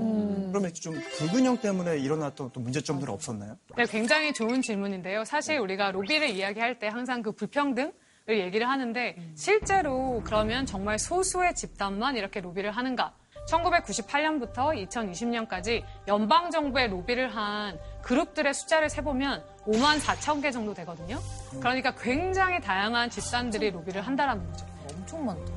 [0.51, 3.57] 그러면 좀 불균형 때문에 일어났던 또 문제점들은 없었나요?
[3.77, 5.25] 네, 굉장히 좋은 질문인데요.
[5.25, 7.93] 사실 우리가 로비를 이야기할 때 항상 그 불평등
[8.29, 13.15] 을 얘기를 하는데 실제로 그러면 정말 소수의 집단만 이렇게 로비를 하는가?
[13.49, 21.21] 1998년부터 2020년까지 연방 정부의 로비를 한 그룹들의 숫자를 세보면 5만 4천 개 정도 되거든요.
[21.61, 24.67] 그러니까 굉장히 다양한 집단들이 로비를 한다라는 거죠.
[24.91, 25.53] 엄청 많다.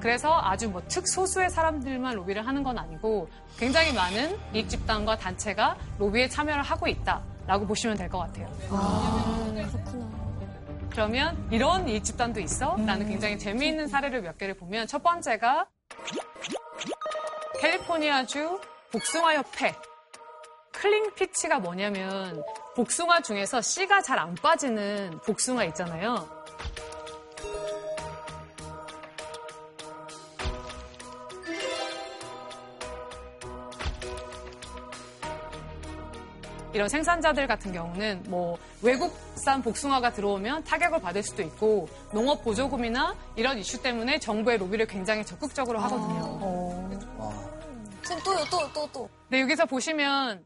[0.00, 6.28] 그래서 아주 뭐 특소수의 사람들만 로비를 하는 건 아니고 굉장히 많은 이익 집단과 단체가 로비에
[6.28, 8.48] 참여를 하고 있다라고 보시면 될 것 같아요.
[10.90, 12.76] 그러면 이런 이익 집단도 있어?
[12.76, 15.68] 라는 굉장히 재미있는 사례를 몇 개를 보면 첫 번째가
[17.60, 19.72] 캘리포니아주 복숭아 협회.
[20.84, 22.42] 클린 피치가 뭐냐면
[22.76, 26.28] 복숭아 중에서 씨가 잘 안 빠지는 복숭아 있잖아요.
[36.74, 43.56] 이런 생산자들 같은 경우는 뭐 외국산 복숭아가 들어오면 타격을 받을 수도 있고 농업 보조금이나 이런
[43.56, 47.00] 이슈 때문에 정부의 로비를 굉장히 적극적으로 하거든요.
[48.02, 49.08] 쌤 또요, 또, 또, 또.
[49.28, 50.44] 네, 여기서 보시면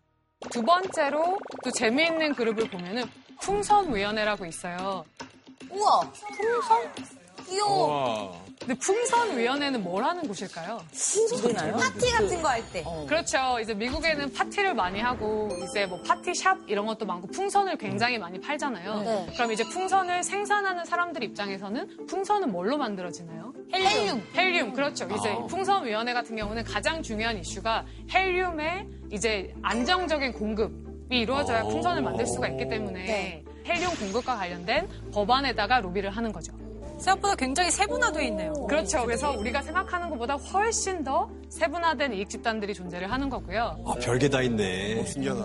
[0.51, 3.05] 두 번째로 또 재미있는 그룹을 보면은
[3.41, 5.05] 풍선위원회라고 있어요.
[5.71, 6.93] 우와, 풍선?
[7.47, 8.33] 귀여워.
[8.33, 8.48] 와.
[8.61, 10.81] 근데 풍선위원회는 뭘 하는 곳일까요?
[11.49, 11.77] 이러나요?
[11.77, 12.85] 파티 같은 거 할 때.
[13.07, 13.59] 그렇죠.
[13.61, 19.03] 이제 미국에는 파티를 많이 하고 이제 뭐 파티샵 이런 것도 많고 풍선을 굉장히 많이 팔잖아요.
[19.03, 19.27] 네.
[19.35, 23.53] 그럼 이제 풍선을 생산하는 사람들 입장에서는 풍선은 뭘로 만들어지나요?
[23.73, 24.23] 헬륨.
[24.35, 25.07] 헬륨, 그렇죠.
[25.17, 31.69] 이제 풍선위원회 같은 경우는 가장 중요한 이슈가 헬륨의 이제 안정적인 공급이 이루어져야 오.
[31.69, 36.53] 풍선을 만들 수가 있기 때문에 헬륨 공급과 관련된 법안에다가 로비를 하는 거죠.
[36.99, 38.53] 생각보다 굉장히 세분화되어 있네요.
[38.67, 39.05] 그렇죠.
[39.05, 43.85] 그래서 우리가 생각하는 것보다 훨씬 더 세분화된 이익 집단들이 존재를 하는 거고요.
[43.87, 45.05] 아, 별게 다 있네.
[45.05, 45.41] 신기하다.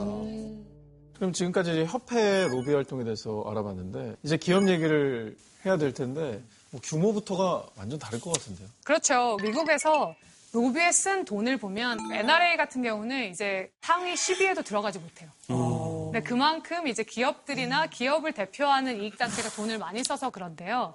[1.15, 7.65] 그럼 지금까지 협회 로비 활동에 대해서 알아봤는데 이제 기업 얘기를 해야 될 텐데 뭐 규모부터가
[7.77, 8.67] 완전 다를 것 같은데요.
[8.83, 9.37] 그렇죠.
[9.41, 10.15] 미국에서
[10.53, 15.29] 로비에 쓴 돈을 보면 NRA 같은 경우는 이제 상위 10위에도 들어가지 못해요.
[15.47, 20.93] 근데 그만큼 이제 기업들이나 기업을 대표하는 이익단체가 돈을 많이 써서 그런데요.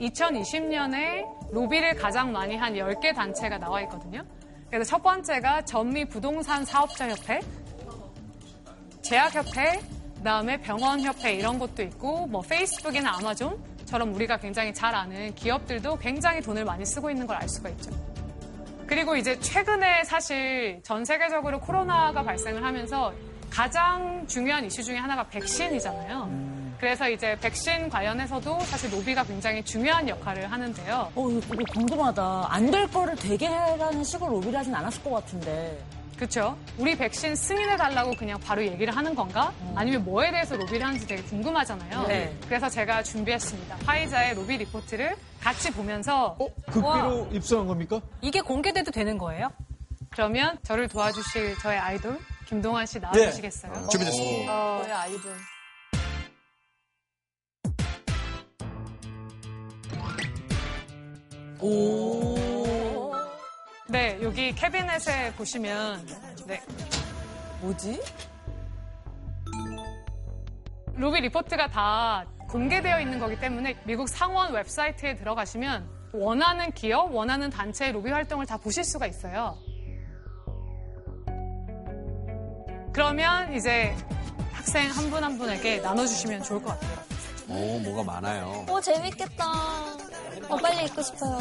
[0.00, 4.22] 2020년에 로비를 가장 많이 한 10개 단체가 나와 있거든요.
[4.70, 7.40] 그래서 첫 번째가 전미 부동산 사업자 협회,
[9.02, 9.80] 제약협회,
[10.16, 16.64] 그다음에 병원협회 이런 것도 있고 뭐 페이스북이나 아마존처럼 우리가 굉장히 잘 아는 기업들도 굉장히 돈을
[16.64, 17.90] 많이 쓰고 있는 걸 알 수가 있죠.
[18.86, 23.12] 그리고 이제 최근에 사실 전 세계적으로 코로나가 발생을 하면서
[23.50, 26.55] 가장 중요한 이슈 중에 하나가 백신이잖아요.
[26.78, 31.12] 그래서 이제 백신 관련해서도 사실 로비가 굉장히 중요한 역할을 하는데요.
[31.14, 32.46] 어, 이거 이거 궁금하다.
[32.50, 35.78] 안 될 거를 되게 해라는 식으로 로비를 하진 않았을 것 같은데.
[36.16, 36.56] 그렇죠?
[36.78, 39.52] 우리 백신 승인해달라고 그냥 바로 얘기를 하는 건가?
[39.74, 42.06] 아니면 뭐에 대해서 로비를 하는지 되게 궁금하잖아요.
[42.08, 42.34] 네.
[42.46, 43.76] 그래서 제가 준비했습니다.
[43.84, 46.36] 화이자의 로비 리포트를 같이 보면서
[46.72, 48.00] 극비로 입수한 겁니까?
[48.22, 49.50] 이게 공개돼도 되는 거예요?
[50.10, 52.18] 그러면 저를 도와주실 저의 아이돌
[52.48, 53.88] 김동완 씨 나와주시겠어요?
[53.88, 54.78] 준비됐습니다.
[54.82, 55.32] 저의 아이돌.
[63.88, 66.06] 네, 여기 캐비넷에 보시면
[66.46, 66.60] 네,
[67.60, 68.00] 뭐지?
[70.94, 77.92] 로비 리포트가 다 공개되어 있는 거기 때문에 미국 상원 웹사이트에 들어가시면 원하는 기업, 원하는 단체의
[77.92, 79.58] 로비 활동을 다 보실 수가 있어요.
[82.92, 83.94] 그러면 이제
[84.52, 87.15] 학생 한 분한 분에게 나눠주시면 좋을 것 같아요.
[87.48, 88.64] 오, 뭐가 많아요.
[88.68, 89.44] 어, 재밌겠다.
[90.48, 91.40] 어, 빨리 읽고 싶어요.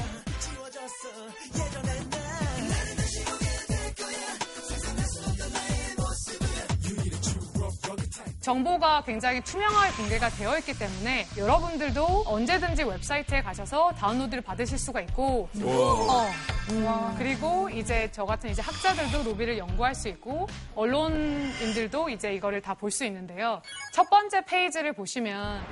[8.41, 15.49] 정보가 굉장히 투명하게 공개가 되어 있기 때문에 여러분들도 언제든지 웹사이트에 가셔서 다운로드를 받으실 수가 있고
[15.63, 22.75] 어, 그리고 이제 저 같은 이제 학자들도 로비를 연구할 수 있고 언론인들도 이제 이거를 다
[22.75, 23.61] 볼 수 있는데요.
[23.93, 25.63] 첫 번째 페이지를 보시면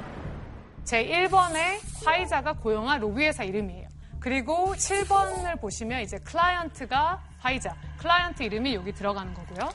[0.84, 3.88] 제 1번에 화이자가 고용한 로비 회사 이름이에요.
[4.20, 9.70] 그리고 7번을 보시면 이제 클라이언트가 화이자, 클라이언트 이름이 여기 들어가는 거고요.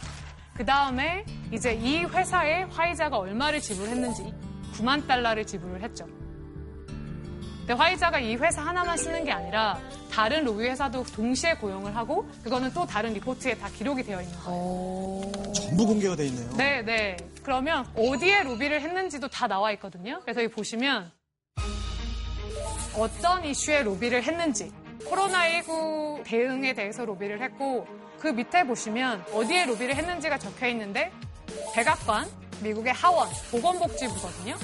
[0.55, 4.35] 그 다음에 이제 이 회사에 화이자가 얼마를 지불했는지
[4.75, 6.07] 9만 달러를 지불을 했죠.
[7.69, 9.79] 근데 화이자가 이 회사 하나만 쓰는 게 아니라
[10.11, 15.53] 다른 로비 회사도 동시에 고용을 하고 그거는 또 다른 리포트에 다 기록이 되어 있는 거예요.
[15.53, 16.51] 전부 공개가 돼 있네요.
[16.57, 17.19] 네, 네.
[17.43, 20.19] 그러면 어디에 로비를 했는지도 다 나와 있거든요.
[20.23, 21.13] 그래서 여기 보시면
[22.97, 24.73] 어떤 이슈에 로비를 했는지
[25.05, 27.87] 코로나19 대응에 대해서 로비를 했고
[28.19, 31.13] 그 밑에 보시면 어디에 로비를 했는지가 적혀 있는데
[31.75, 32.29] 백악관,
[32.63, 34.57] 미국의 하원, 보건복지부거든요.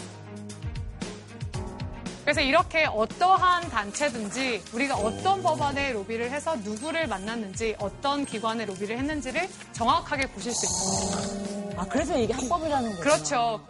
[2.24, 9.46] 그래서 이렇게 어떠한 단체든지 우리가 어떤 법안에 로비를 해서 누구를 만났는지 어떤 기관에 로비를 했는지를
[9.72, 11.80] 정확하게 보실 수 있습니다.
[11.82, 13.00] 아, 그래서 이게 합법이라는 거죠.
[13.02, 13.66] 그렇죠.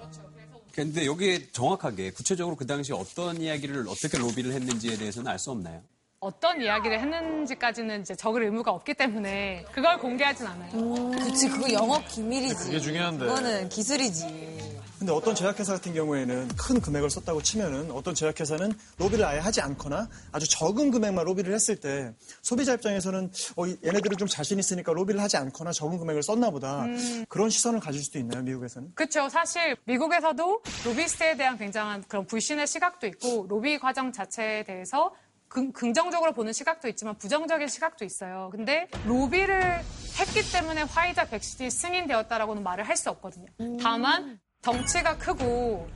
[0.72, 5.80] 근데 여기에 정확하게 구체적으로 그 당시 어떤 이야기를 어떻게 로비를 했는지에 대해서는 알 수 없나요?
[6.20, 11.11] 어떤 이야기를 했는지까지는 이제 적을 의무가 없기 때문에 그걸 공개하진 않아요.
[11.11, 12.55] 그치, 그거 영업 기밀이지.
[12.55, 13.26] 그게 중요한데.
[13.26, 14.74] 그거는 기술이지.
[14.99, 20.09] 근데 어떤 제약회사 같은 경우에는 큰 금액을 썼다고 치면은 어떤 제약회사는 로비를 아예 하지 않거나
[20.32, 25.20] 아주 적은 금액만 로비를 했을 때 소비자 입장에서는 어, 이- 얘네들은 좀 자신 있으니까 로비를
[25.20, 26.86] 하지 않거나 적은 금액을 썼나 보다.
[27.28, 28.92] 그런 시선을 가질 수도 있나요, 미국에서는?
[28.95, 29.28] 그렇죠.
[29.28, 35.12] 사실 미국에서도 로비스트에 대한 굉장한 그런 불신의 시각도 있고 로비 과정 자체에 대해서
[35.49, 38.49] 긍, 긍정적으로 보는 시각도 있지만 부정적인 시각도 있어요.
[38.53, 39.80] 근데 로비를
[40.18, 43.47] 했기 때문에 화이자 백신이 승인되었다라고는 말을 할 수 없거든요.
[43.80, 45.87] 다만 덩치가 크고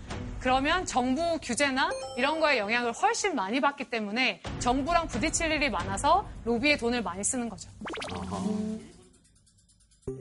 [0.40, 6.76] 그러면 정부 규제나 이런 거에 영향을 훨씬 많이 받기 때문에 정부랑 부딪힐 일이 많아서 로비에
[6.76, 7.70] 돈을 많이 쓰는 거죠.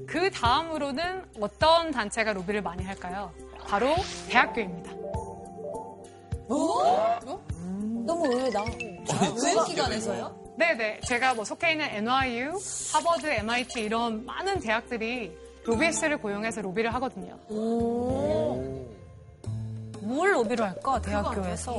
[0.08, 3.34] 그 다음으로는 어떤 단체가 로비를 많이 할까요?
[3.68, 3.94] 바로
[4.30, 4.92] 대학교입니다.
[6.48, 8.64] 너무 의외다.
[8.64, 10.56] 교육기관에서요?
[10.58, 11.02] 네네.
[11.02, 12.58] 제가 뭐 속해 있는 NYU,
[12.94, 15.38] 하버드, MIT 이런 많은 대학들이
[15.78, 17.36] 로비스트를 고용해서 로비를 하거든요.
[20.02, 21.74] 뭘 로비를 할까, 대학교에서?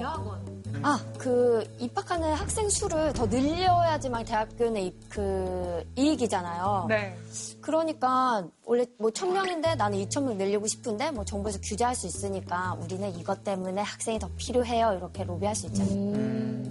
[0.83, 6.87] 아, 그 입학하는 학생 수를 더 늘려야지만 대학교는 이- 그 이익이잖아요.
[6.89, 7.17] 네.
[7.61, 12.77] 그러니까 원래 뭐 천 명인데 나는 이천 명 늘리고 싶은데 뭐 정부에서 규제할 수 있으니까
[12.81, 14.95] 우리는 이것 때문에 학생이 더 필요해요.
[14.99, 16.69] 이렇게 로비할 수 있잖아요.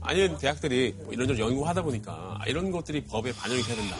[0.00, 3.96] 아니면 대학들이 뭐 이런저런 연구하다 보니까 아, 이런 것들이 법에 반영이 돼야 된다.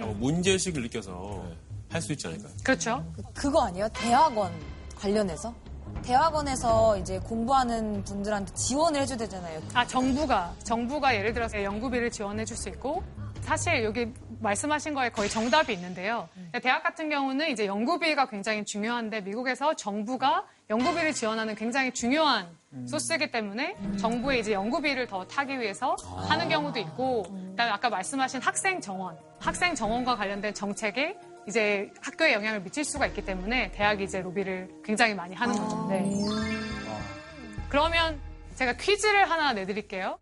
[0.00, 1.44] 라고 문제의식을 느껴서
[1.90, 2.52] 할 수 있지 않을까요?
[2.64, 3.04] 그렇죠.
[3.34, 3.88] 그거 아니에요?
[3.92, 4.52] 대학원
[4.96, 5.54] 관련해서?
[6.02, 9.60] 대학원에서 이제 공부하는 분들한테 지원을 해줘야 되잖아요.
[9.74, 13.02] 아, 정부가, 정부가 예를 들어서 연구비를 지원해 줄 수 있고,
[13.42, 16.28] 사실 여기 말씀하신 거에 거의 정답이 있는데요.
[16.62, 22.46] 대학 같은 경우는 이제 연구비가 굉장히 중요한데, 미국에서 정부가 연구비를 지원하는 굉장히 중요한
[22.86, 25.96] 소스이기 때문에 정부의 이제 연구비를 더 타기 위해서
[26.28, 31.18] 하는 경우도 있고, 그다음에 아까 말씀하신 학생 정원, 학생 정원과 관련된 정책에
[31.50, 35.88] 이제 학교에 영향을 미칠 수가 있기 때문에 대학이 이제 로비를 굉장히 많이 하는 거죠.
[35.88, 36.08] 네.
[37.68, 38.20] 그러면
[38.54, 40.18] 제가 퀴즈를 하나 내드릴게요.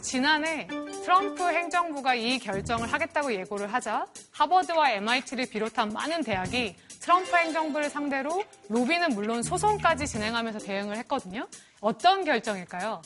[0.00, 0.68] 지난해
[1.02, 8.44] 트럼프 행정부가 이 결정을 하겠다고 예고를 하자 하버드와 MIT를 비롯한 많은 대학이 트럼프 행정부를 상대로
[8.68, 11.48] 로비는 물론 소송까지 진행하면서 대응을 했거든요.
[11.80, 13.02] 어떤 결정일까요?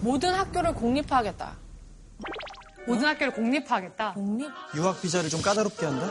[0.00, 1.56] 모든 학교를 공립화하겠다.
[2.86, 4.14] 모든 학교를 공립화하겠다.
[4.76, 6.10] 유학 비자를 좀 까다롭게 한다?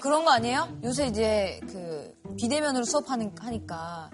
[0.00, 0.68] 그런 거 아니에요?
[0.82, 4.10] 요새 이제 그 비대면으로 수업하니까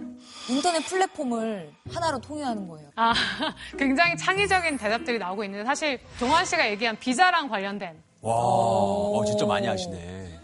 [0.50, 2.90] 인터넷 플랫폼을 하나로 통일하는 거예요.
[2.96, 3.12] 아,
[3.78, 9.68] 굉장히 창의적인 대답들이 나오고 있는데 사실 동환 씨가 얘기한 비자랑 관련된 와, 어, 진짜 많이
[9.68, 10.40] 아시네.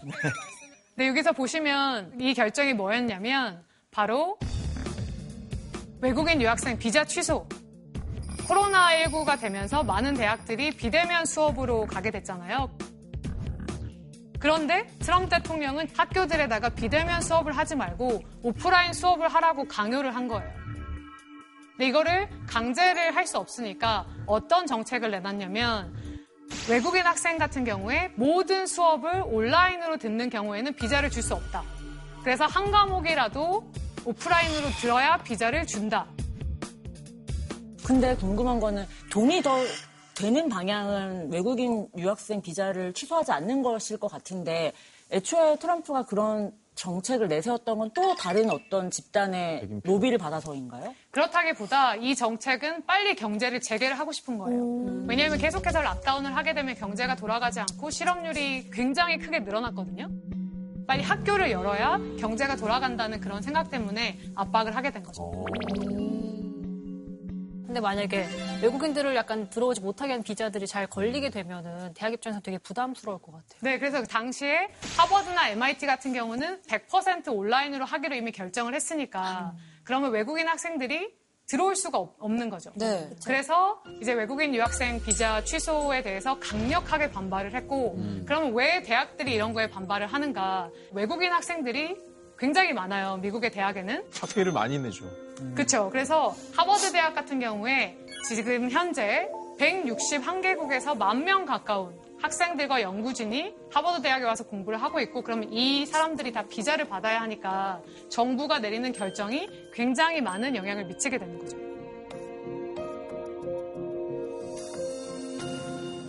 [0.94, 4.38] 근데 여기서 보시면 이 결정이 뭐였냐면 바로
[6.00, 7.46] 외국인 유학생 비자 취소.
[8.52, 12.70] 코로나19가 되면서 많은 대학들이 비대면 수업으로 가게 됐잖아요.
[14.38, 20.52] 그런데 트럼프 대통령은 학교들에다가 비대면 수업을 하지 말고 오프라인 수업을 하라고 강요를 한 거예요.
[21.70, 25.96] 근데 이거를 강제를 할 수 없으니까 어떤 정책을 내놨냐면
[26.68, 31.62] 외국인 학생 같은 경우에 모든 수업을 온라인으로 듣는 경우에는 비자를 줄 수 없다.
[32.22, 33.72] 그래서 한 과목이라도
[34.04, 36.06] 오프라인으로 들어야 비자를 준다.
[37.86, 39.56] 근데 궁금한 거는 돈이 더
[40.14, 44.72] 되는 방향은 외국인 유학생 비자를 취소하지 않는 것일 것 같은데
[45.10, 50.94] 애초에 트럼프가 그런 정책을 내세웠던 건 또 다른 어떤 집단의 로비를 받아서인가요?
[51.10, 55.04] 그렇다기보다 이 정책은 빨리 경제를 재개를 하고 싶은 거예요.
[55.06, 60.08] 왜냐하면 계속해서 락다운을 하게 되면 경제가 돌아가지 않고 실업률이 굉장히 크게 늘어났거든요.
[60.86, 65.44] 빨리 학교를 열어야 경제가 돌아간다는 그런 생각 때문에 압박을 하게 된 거죠.
[67.72, 68.28] 근데 만약에
[68.62, 73.60] 외국인들을 약간 들어오지 못하게 하는 비자들이 잘 걸리게 되면은 대학 입장에서 되게 부담스러울 것 같아요.
[73.62, 74.68] 네, 그래서 당시에
[74.98, 79.54] 하버드나 MIT 같은 경우는 100% 온라인으로 하기로 이미 결정을 했으니까
[79.84, 81.14] 그러면 외국인 학생들이
[81.46, 82.72] 들어올 수가 없, 는 거죠.
[82.76, 83.08] 네.
[83.24, 89.70] 그래서 이제 외국인 유학생 비자 취소에 대해서 강력하게 반발을 했고 그러면 왜 대학들이 이런 거에
[89.70, 90.70] 반발을 하는가?
[90.92, 91.96] 외국인 학생들이
[92.42, 93.18] 굉장히 많아요.
[93.18, 94.04] 미국의 대학에는.
[94.20, 95.04] 학비를 많이 내죠.
[95.54, 95.88] 그렇죠.
[95.90, 97.96] 그래서 하버드 대학 같은 경우에
[98.28, 99.30] 지금 현재
[99.60, 106.32] 161개국에서 만 명 가까운 학생들과 연구진이 하버드 대학에 와서 공부를 하고 있고 그러면 이 사람들이
[106.32, 111.56] 다 비자를 받아야 하니까 정부가 내리는 결정이 굉장히 많은 영향을 미치게 되는 거죠.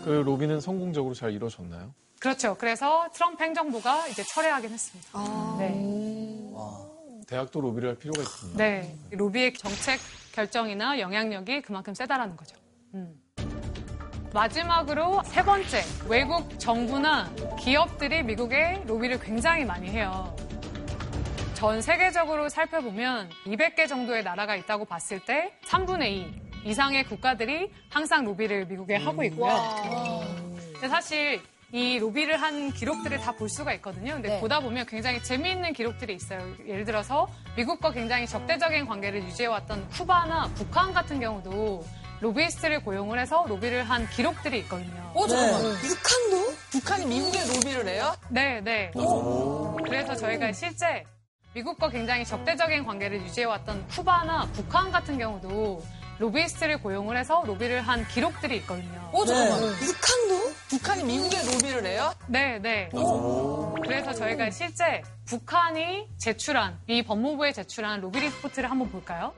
[0.03, 1.93] 그 로비는 성공적으로 잘 이루어졌나요?
[2.19, 2.55] 그렇죠.
[2.57, 5.09] 그래서 트럼프 행정부가 이제 철회하긴 했습니다.
[5.59, 6.02] 네.
[7.27, 8.57] 대학도 로비를 할 필요가 있군요.
[8.57, 8.95] 네.
[9.11, 9.99] 로비의 정책
[10.31, 12.55] 결정이나 영향력이 그만큼 세다라는 거죠.
[12.93, 13.19] 음.
[14.33, 20.35] 마지막으로 세 번째, 외국 정부나 기업들이 미국에 로비를 굉장히 많이 해요.
[21.53, 28.65] 전 세계적으로 살펴보면 200개 정도의 나라가 있다고 봤을 때 3분의 2 이상의 국가들이 항상 로비를
[28.65, 29.53] 미국에 하고 있고요.
[30.73, 31.41] 근데 사실
[31.73, 34.13] 이 로비를 한 기록들을 다 볼 수가 있거든요.
[34.13, 34.39] 근데 네.
[34.39, 36.39] 보다 보면 굉장히 재미있는 기록들이 있어요.
[36.67, 41.83] 예를 들어서 미국과 굉장히 적대적인 관계를 유지해왔던 쿠바나 북한 같은 경우도
[42.21, 45.11] 로비스트를 고용을 해서 로비를 한 기록들이 있거든요.
[45.15, 45.73] 어, 잠깐만.
[45.77, 46.53] 북한도?
[46.71, 48.13] 북한이 미국에 로비를 해요?
[48.29, 48.91] 네, 네.
[49.83, 51.03] 그래서 저희가 실제
[51.55, 55.83] 미국과 굉장히 적대적인 관계를 유지해왔던 쿠바나 북한 같은 경우도
[56.19, 59.09] 로비스트를 고용을 해서 로비를 한 기록들이 있거든요.
[59.11, 59.73] 어, 잠깐만.
[59.75, 60.53] 북한도?
[60.69, 62.13] 북한이 미국에 로비를 해요?
[62.27, 62.89] 네, 네.
[63.81, 69.33] 그래서 저희가 실제 북한이 제출한, 미 법무부에 제출한 로비 리포트를 한번 볼까요?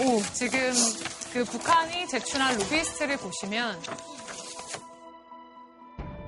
[0.00, 0.72] 오, 지금
[1.32, 3.80] 그 북한이 제출한 로비스트를 보시면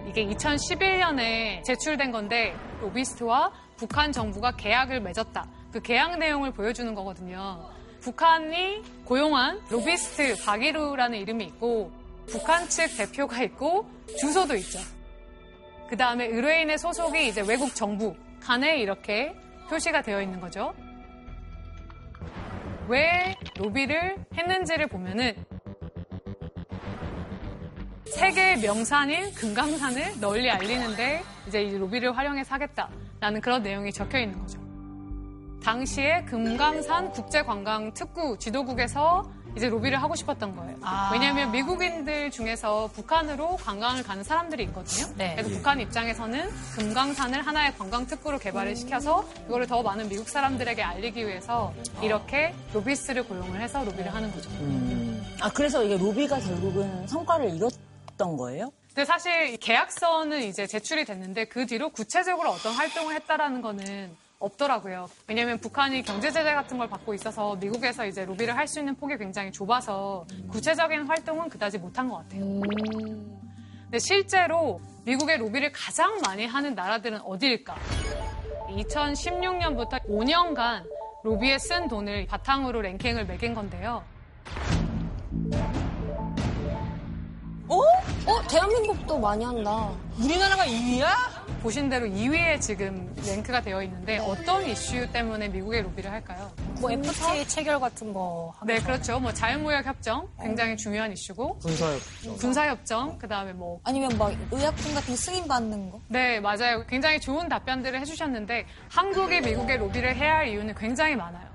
[0.08, 5.46] 이게 2011년에 제출된 건데 로비스트와 북한 정부가 계약을 맺었다.
[5.72, 7.70] 그 계약 내용을 보여주는 거거든요.
[8.02, 11.92] 북한이 고용한 로비스트 박이루라는 이름이 있고
[12.26, 13.88] 북한 측 대표가 있고
[14.18, 14.80] 주소도 있죠.
[15.88, 19.34] 그 다음에 의뢰인의 소속이 이제 외국 정부 간에 이렇게
[19.68, 20.74] 표시가 되어 있는 거죠.
[22.88, 25.34] 왜 로비를 했는지를 보면은
[28.06, 34.61] 세계 명산인 금강산을 널리 알리는데 이제 이 로비를 활용해서 하겠다라는 그런 내용이 적혀 있는 거죠.
[35.64, 40.76] 당시에 금강산 국제관광특구 지도국에서 이제 로비를 하고 싶었던 거예요.
[41.12, 45.06] 왜냐하면 미국인들 중에서 북한으로 관광을 가는 사람들이 있거든요.
[45.16, 45.34] 네.
[45.36, 46.48] 그래서 북한 입장에서는
[46.78, 53.24] 금강산을 하나의 관광 특구로 개발을 시켜서 이거를 더 많은 미국 사람들에게 알리기 위해서 이렇게 로비스트를
[53.24, 54.50] 고용을 해서 로비를 하는 거죠.
[55.40, 58.72] 아, 그래서 이게 로비가 결국은 성과를 이뤘던 거예요?
[58.88, 65.08] 근데 사실 이 계약서는 이제 제출이 됐는데 그 뒤로 구체적으로 어떤 활동을 했다라는 거는 없더라고요.
[65.28, 69.16] 왜냐하면 북한이 경제 제재 같은 걸 받고 있어서 미국에서 이제 로비를 할 수 있는 폭이
[69.18, 72.40] 굉장히 좁아서 구체적인 활동은 그다지 못한 것 같아요.
[73.84, 77.76] 근데 실제로 미국의 로비를 가장 많이 하는 나라들은 어디일까?
[78.70, 80.84] 2016년부터 5년간
[81.24, 84.02] 로비에 쓴 돈을 바탕으로 랭킹을 매긴 건데요.
[87.68, 87.80] 어?
[88.48, 89.90] 대한민국도 많이 한다.
[90.18, 91.06] 우리나라가 2위야?
[91.62, 96.50] 보신 대로 2위에 지금 랭크가 되어 있는데 어떤 이슈 때문에 미국의 로비를 할까요?
[96.80, 98.52] 뭐 FTA 체결 같은 거.
[98.66, 99.20] 네, 그렇죠.
[99.20, 102.36] 뭐 자유무역 협정 굉장히 중요한 이슈고 군사협정.
[102.36, 106.00] 군사 협정 그다음에 뭐 아니면 막 의약품 같은 거 승인 받는 거?
[106.08, 106.84] 네, 맞아요.
[106.88, 111.46] 굉장히 좋은 답변들을 해주셨는데 한국이 미국의 로비를 해야 할 이유는 굉장히 많아요.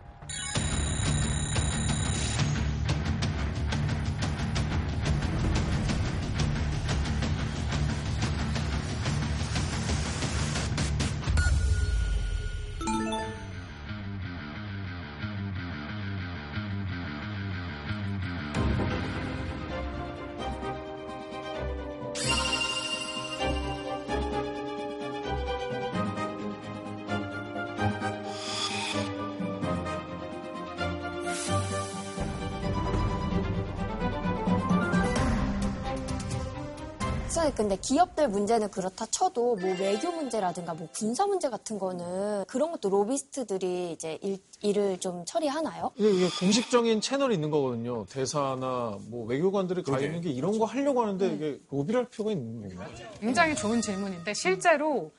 [37.67, 42.89] 근데 기업들 문제는 그렇다 쳐도 뭐 외교 문제라든가 뭐 군사 문제 같은 거는 그런 것도
[42.89, 45.91] 로비스트들이 이제 일, 일을 좀 처리하나요?
[45.97, 48.05] 이게, 이게 공식적인 채널이 있는 거거든요.
[48.05, 52.69] 대사나 뭐 외교관들이 가 있는 게 이런 거 하려고 하는데 이게 로비를 할 필요가 있는
[52.69, 52.89] 건가요?
[53.19, 55.11] 굉장히 좋은 질문인데 실제로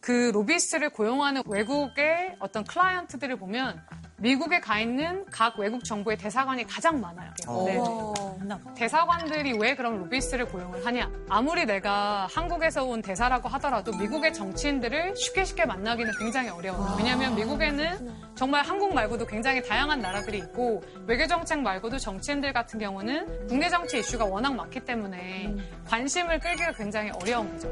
[0.00, 3.80] 그 로비스트를 고용하는 외국의 어떤 클라이언트들을 보면
[4.20, 7.30] 미국에 가 있는 각 외국 정부의 대사관이 가장 많아요.
[7.66, 8.54] 네.
[8.76, 11.10] 대사관들이 왜 그럼 로비스트를 고용을 하냐?
[11.28, 16.96] 아무리 내가 한국에서 온 대사라고 하더라도 미국의 정치인들을 쉽게 쉽게 만나기는 굉장히 어려워요.
[16.98, 23.48] 왜냐하면 미국에는 정말 한국 말고도 굉장히 다양한 나라들이 있고 외교 정책 말고도 정치인들 같은 경우는
[23.48, 25.54] 국내 정치 이슈가 워낙 많기 때문에
[25.86, 27.70] 관심을 끌기가 굉장히 어려운 거죠.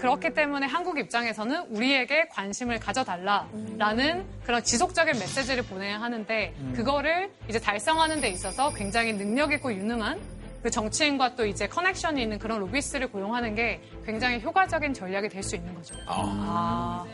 [0.00, 8.20] 그렇기 때문에 한국 입장에서는 우리에게 관심을 가져달라라는 그런 지속적인 메시지를 보내야 하는데 그거를 이제 달성하는
[8.20, 10.18] 데 있어서 굉장히 능력 있고 유능한
[10.62, 15.56] 그 정치인과 또 이제 커넥션이 있는 그런 로비스트를 고용하는 게 굉장히 효과적인 전략이 될 수
[15.56, 15.94] 있는 거죠.
[16.06, 17.04] 아.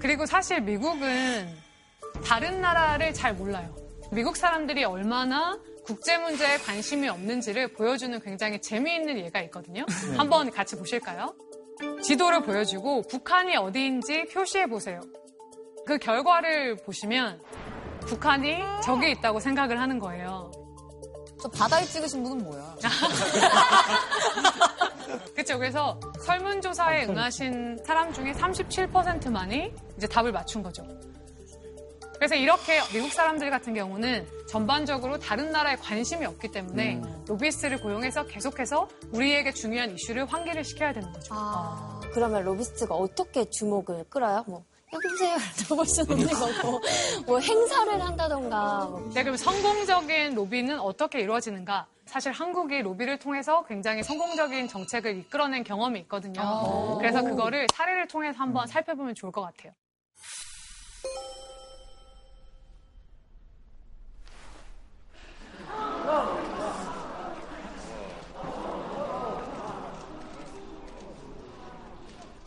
[0.00, 1.48] 그리고 사실 미국은
[2.24, 3.74] 다른 나라를 잘 몰라요.
[4.10, 9.84] 미국 사람들이 얼마나 국제 문제에 관심이 없는지를 보여주는 굉장히 재미있는 예가 있거든요.
[10.16, 11.34] 한번 같이 보실까요?
[12.02, 15.00] 지도를 보여주고 북한이 어디인지 표시해 보세요.
[15.86, 17.42] 그 결과를 보시면
[18.06, 20.52] 북한이 저기 있다고 생각을 하는 거예요.
[21.40, 22.76] 저 바다에 찍으신 분은 뭐야?
[25.34, 25.58] 그렇죠.
[25.58, 30.86] 그래서 설문조사에 응하신 사람 중에 37%만이 이제 답을 맞춘 거죠.
[32.14, 38.86] 그래서 이렇게 미국 사람들 같은 경우는 전반적으로 다른 나라에 관심이 없기 때문에 로비스트를 고용해서 계속해서
[39.10, 41.34] 우리에게 중요한 이슈를 환기를 시켜야 되는 거죠.
[41.34, 44.44] 아, 그러면 로비스트가 어떻게 주목을 끌어요?
[44.46, 45.38] 뭐 여기 보세요.
[45.56, 46.80] 들어볼 수는 없는 거고
[47.24, 49.10] 뭐 행사를 한다던가 뭐.
[49.14, 51.86] 네, 그럼 성공적인 로비는 어떻게 이루어지는가?
[52.04, 56.98] 사실 한국이 로비를 통해서 굉장히 성공적인 정책을 이끌어낸 경험이 있거든요.
[56.98, 59.72] 그래서 그거를 사례를 통해서 한번 살펴보면 좋을 것 같아요.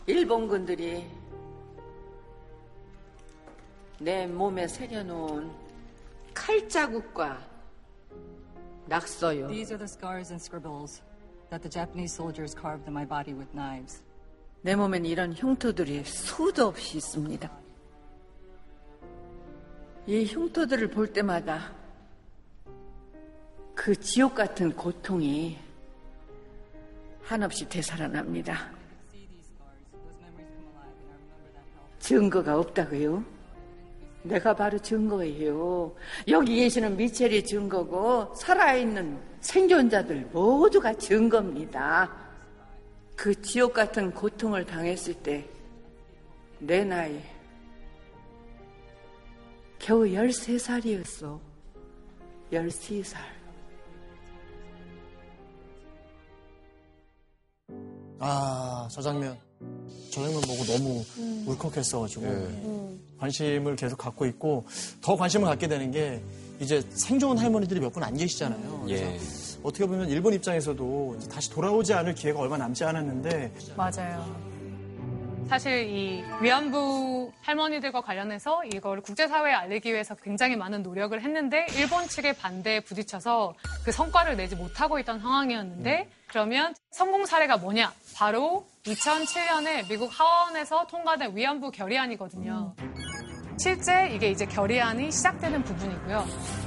[0.06, 1.04] 일본군들이
[3.98, 5.50] 내 몸에 새겨놓은
[6.32, 7.44] 칼자국과
[8.86, 9.48] 낙서요.
[9.48, 11.02] These are the scars and scribbles
[11.50, 14.04] that the Japanese soldiers carved in my body with knives.
[14.62, 17.50] 내 몸엔 이런 흉터들이 수도 없이 있습니다.
[20.06, 21.72] 이 흉터들을 볼 때마다
[23.74, 25.58] 그 지옥 같은 고통이
[27.22, 28.75] 한없이 되살아납니다.
[32.06, 33.24] 증거가 없다고요?
[34.22, 35.94] 내가 바로 증거예요.
[36.28, 42.12] 여기 계시는 미첼이 증거고 살아있는 생존자들 모두가 증거입니다.
[43.16, 45.56] 그 지옥 같은 고통을 당했을 때
[46.58, 47.22] 내 나이
[49.78, 51.38] 겨우 13살이었어.
[52.50, 53.16] 13살.
[58.18, 59.45] 아, 저 장면.
[60.10, 61.04] 저 장면 보고 너무
[61.46, 64.64] 울컥했어가지고 관심을 계속 갖고 있고
[65.00, 66.22] 더 관심을 갖게 되는 게
[66.60, 68.82] 이제 생존 할머니들이 몇 분 안 계시잖아요.
[68.86, 69.18] 그래서 예.
[69.62, 74.55] 어떻게 보면 일본 입장에서도 이제 다시 돌아오지 않을 기회가 얼마 남지 않았는데 맞아요.
[75.48, 82.34] 사실 이 위안부 할머니들과 관련해서 이걸 국제사회에 알리기 위해서 굉장히 많은 노력을 했는데 일본 측의
[82.34, 87.92] 반대에 부딪혀서 그 성과를 내지 못하고 있던 상황이었는데 그러면 성공 사례가 뭐냐?
[88.16, 92.74] 바로 2007년에 미국 하원에서 통과된 위안부 결의안이거든요.
[93.58, 96.65] 실제 이게 이제 결의안이 시작되는 부분이고요.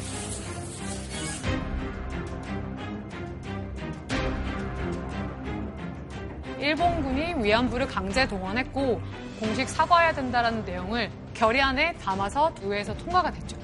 [6.60, 9.02] 일본군이 위안부를 강제 동원했고
[9.40, 13.58] 공식 사과해야 된다라는 내용을 결의안에 담아서 의회에서 통과가 됐죠.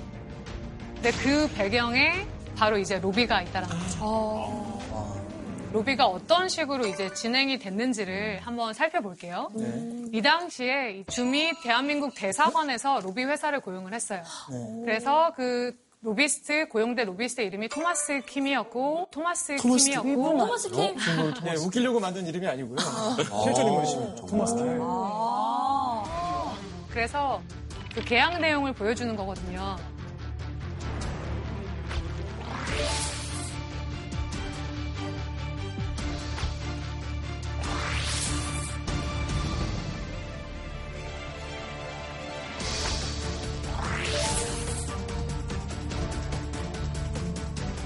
[0.95, 2.25] 근데 그 배경에
[2.55, 4.79] 바로 이제 로비가 있다라는 거죠.
[5.73, 9.51] 로비가 어떤 식으로 이제 진행이 됐는지를 한번 살펴볼게요.
[10.13, 14.23] 이 당시에 이 주미 대한민국 대사관에서 로비 회사를 고용을 했어요.
[14.85, 15.75] 그래서 그
[16.05, 20.37] 로비스트 고용된 로비스트 이름이 토마스 킴이었고 토마스, 토마스 킴이었고 킴?
[20.37, 20.95] 토마스 킴.
[21.43, 22.77] 네, 웃기려고 만든 이름이 아니고요.
[23.43, 24.25] 실존 인물이십니다.
[24.27, 24.65] 토마스 킴.
[26.91, 27.41] 그래서
[27.95, 29.77] 그 계약 내용을 보여주는 거거든요.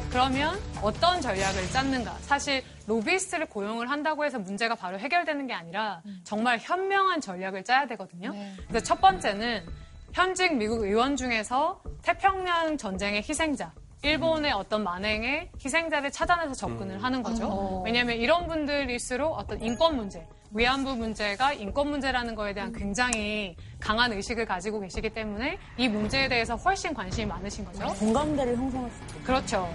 [0.09, 2.13] 그러면 어떤 전략을 짰는가?
[2.21, 8.33] 사실 로비스트를 고용을 한다고 해서 문제가 바로 해결되는 게 아니라 정말 현명한 전략을 짜야 되거든요.
[8.67, 9.63] 그래서 첫 번째는
[10.11, 17.83] 현직 미국 의원 중에서 태평양 전쟁의 희생자, 일본의 어떤 만행의 희생자를 차단해서 접근을 하는 거죠.
[17.85, 24.45] 왜냐하면 이런 분들일수록 어떤 인권 문제, 위안부 문제가 인권 문제라는 거에 대한 굉장히 강한 의식을
[24.45, 27.85] 가지고 계시기 때문에 이 문제에 대해서 훨씬 관심이 많으신 거죠.
[27.99, 29.23] 공감대를 형성할 수 있죠.
[29.23, 29.73] 그렇죠.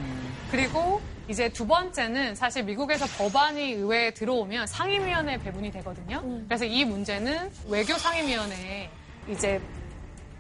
[0.51, 6.23] 그리고 이제 두 번째는 사실 미국에서 법안이 의회에 들어오면 상임위원회 배분이 되거든요.
[6.47, 8.91] 그래서 이 문제는 외교 상임위원회에
[9.29, 9.61] 이제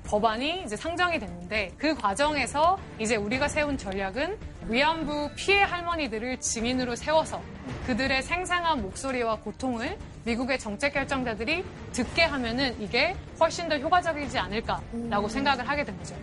[0.06, 4.36] 법안이 이제 상정이 됐는데 그 과정에서 이제 우리가 세운 전략은
[4.68, 7.40] 위안부 피해 할머니들을 증인으로 세워서
[7.86, 15.68] 그들의 생생한 목소리와 고통을 미국의 정책 결정자들이 듣게 하면은 이게 훨씬 더 효과적이지 않을까라고 생각을
[15.68, 16.16] 하게 된 거죠.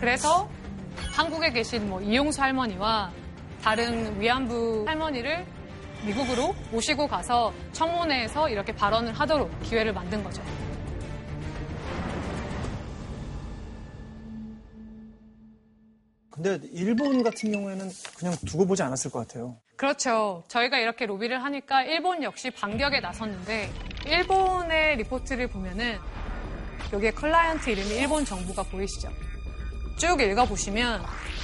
[0.00, 0.48] 그래서
[1.16, 3.10] 한국에 계신 뭐 이용수 할머니와
[3.62, 5.44] 다른 위안부 할머니를
[6.04, 10.42] 미국으로 모시고 가서 청문회에서 이렇게 발언을 하도록 기회를 만든 거죠.
[16.40, 19.56] 근데 일본 같은 경우에는 그냥 두고 보지 않았을 것 같아요.
[19.76, 20.44] 그렇죠.
[20.46, 23.68] 저희가 이렇게 로비를 하니까 일본 역시 반격에 나섰는데
[24.06, 25.98] 일본의 리포트를 보면은
[26.92, 29.10] 여기에 클라이언트 이름이 일본 정부가 보이시죠?
[29.98, 31.02] 쭉 읽어보시면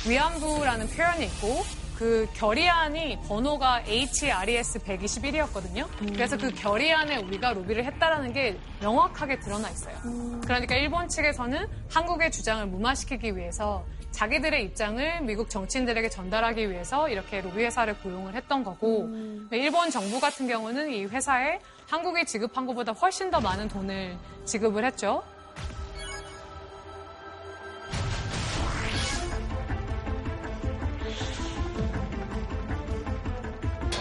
[0.08, 1.64] 위안부라는 표현이 있고
[1.96, 5.88] 그 결의안이 번호가 HRES 121이었거든요.
[6.12, 9.96] 그래서 그 결의안에 우리가 로비를 했다라는 게 명확하게 드러나 있어요.
[10.42, 13.84] 그러니까 일본 측에서는 한국의 주장을 무마시키기 위해서
[14.14, 19.08] 자기들의 입장을 미국 정치인들에게 전달하기 위해서 이렇게 로비 회사를 고용을 했던 거고
[19.50, 21.58] 일본 정부 같은 경우는 이 회사에
[21.90, 25.24] 한국이 지급한 것보다 훨씬 더 많은 돈을 지급을 했죠.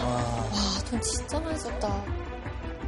[0.00, 2.23] 와, 돈 진짜 많이 썼다.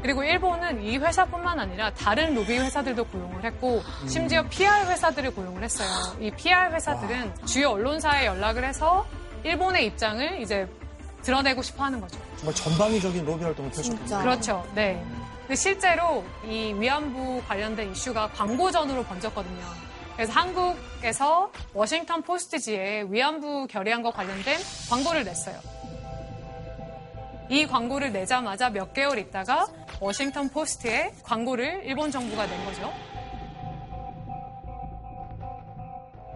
[0.02, 5.88] 그리고 일본은 이 회사뿐만 아니라 다른 로비 회사들도 고용을 했고 심지어 PR 회사들을 고용을 했어요.
[6.20, 9.06] 이 PR 회사들은 주요 언론사에 연락을 해서
[9.44, 10.68] 일본의 입장을 이제
[11.22, 12.18] 드러내고 싶어 하는 거죠.
[12.36, 14.18] 정말 전방위적인 로비 활동을 펼쳤군요.
[14.20, 14.66] 그렇죠.
[14.74, 15.02] 네.
[15.40, 19.64] 근데 실제로 이 위안부 관련된 이슈가 광고전으로 번졌거든요.
[20.16, 25.58] 그래서 한국에서 워싱턴 포스트지에 위안부 결의안과 관련된 광고를 냈어요.
[27.48, 29.66] 이 광고를 내자마자 몇 개월 있다가
[30.00, 32.92] 워싱턴 포스트에 광고를 일본 정부가 낸 거죠.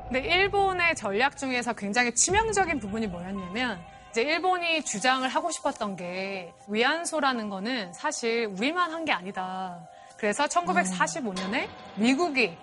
[0.05, 3.81] 근데 일본의 전략 중에서 굉장히 치명적인 부분이 뭐였냐면
[4.11, 9.79] 이제 일본이 주장을 하고 싶었던 게 위안소라는 거는 사실 우리만 한 게 아니다.
[10.17, 12.57] 그래서 1945년에 미국이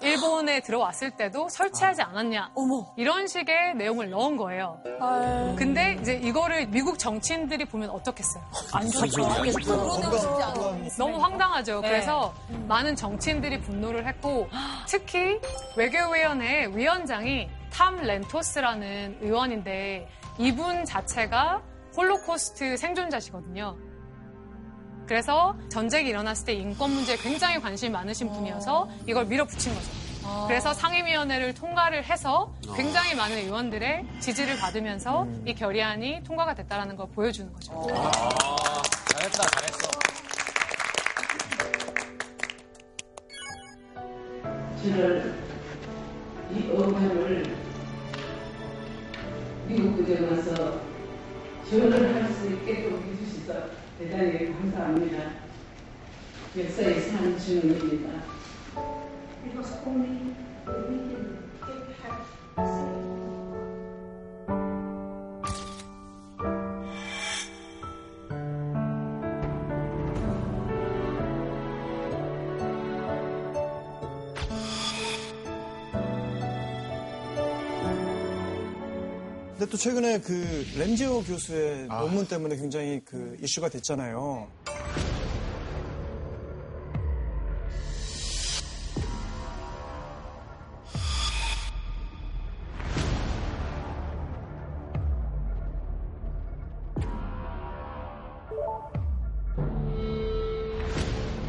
[0.00, 2.52] 일본에 들어왔을 때도 설치하지 않았냐.
[2.96, 4.80] 이런 식의 내용을 넣은 거예요.
[5.56, 8.42] 근데 이제 이거를 미국 정치인들이 보면 어떻겠어요?
[8.72, 9.22] 안 좋죠.
[10.98, 11.80] 너무 황당하죠.
[11.80, 11.88] 네.
[11.88, 12.34] 그래서
[12.66, 14.48] 많은 정치인들이 분노를 했고
[14.88, 15.40] 특히
[15.76, 21.62] 외교위원회 위원장이 탐 랜토스라는 의원인데 이분 자체가
[21.96, 23.76] 홀로코스트 생존자시거든요.
[25.08, 29.88] 그래서 전쟁이 일어났을 때 인권 문제에 굉장히 관심이 많으신 분이어서 이걸 밀어붙인 거죠.
[30.46, 37.50] 그래서 상임위원회를 통과를 해서 굉장히 많은 의원들의 지지를 받으면서 이 결의안이 통과가 됐다는 걸 보여주는
[37.50, 37.86] 거죠.
[39.06, 39.88] 잘했다, 잘했어.
[44.82, 45.34] 저를
[46.52, 47.56] 이 어감을
[49.66, 50.80] 미국 그대 와서
[51.66, 55.32] 지원을 할 수 있게끔 해주셔서 대단히 감사합니다.
[56.56, 58.22] 역사의 산 주영입니다.
[59.44, 60.34] It was only
[60.66, 62.87] a weekend it had
[79.58, 84.46] 근데 또 최근에 그 램지오 교수의 논문 때문에 굉장히 그 이슈가 됐잖아요.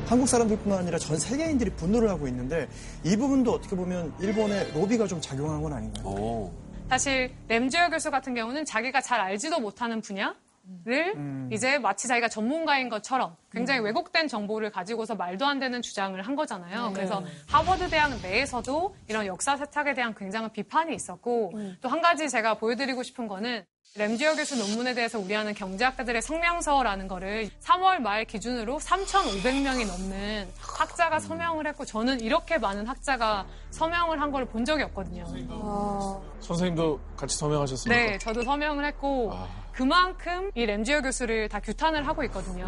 [0.08, 2.68] 한국 사람들뿐만 아니라 전 세계인들이 분노를 하고 있는데
[3.04, 6.50] 이 부분도 어떻게 보면 일본의 로비가 좀 작용한 건 아닌가요?
[6.90, 10.36] 사실 램지어 교수 같은 경우는 자기가 잘 알지도 못하는 분야
[10.86, 11.50] 를 음.
[11.52, 16.90] 이제 마치 자기가 전문가인 것처럼 굉장히 왜곡된 정보를 가지고서 말도 안 되는 주장을 한 거잖아요.
[16.90, 16.94] 네.
[16.94, 23.02] 그래서 하버드 대학 내에서도 이런 역사 세탁에 대한 굉장한 비판이 있었고 또한 가지 제가 보여드리고
[23.02, 23.66] 싶은 거는
[23.96, 31.66] 램지어 교수 논문에 대해서 우리하는 경제학자들의 성명서라는 거를 3월 말 기준으로 3,500명이 넘는 학자가 서명을
[31.68, 35.26] 했고 저는 이렇게 많은 학자가 서명을 한 걸 본 적이 없거든요.
[36.40, 38.02] 선생님도 같이 서명하셨습니까?
[38.12, 39.34] 네, 저도 서명을 했고
[39.74, 42.68] 그만큼 이 램지어 교수를 다 규탄을 하고 있거든요.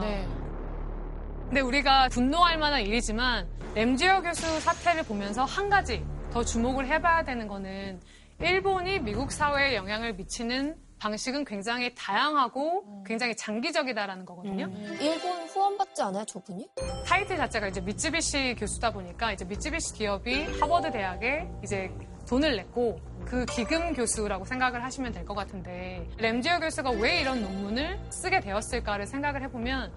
[1.46, 6.04] 근데 우리가 분노할 만한 일이지만 램지어 교수 사태를 보면서 한 가지
[6.34, 8.02] 더 주목을 해봐야 되는 거는
[8.40, 10.76] 일본이 미국 사회에 영향을 미치는
[11.06, 14.70] 방식은 굉장히 다양하고 굉장히 장기적이다라는 거거든요.
[15.00, 16.70] 일본 후원받지 않아요, 저분이?
[17.08, 21.90] 타이틀 자체가 이제 미쯔비시 교수다 보니까 이제 미쯔비시 기업이 하버드 대학에 이제
[22.30, 28.00] 돈을 냈고 그 기금 교수라고 생각을 하시면 될 것 같은데 램지어 교수가 왜 이런 논문을
[28.12, 29.92] 쓰게 되었을까를 생각을 해보면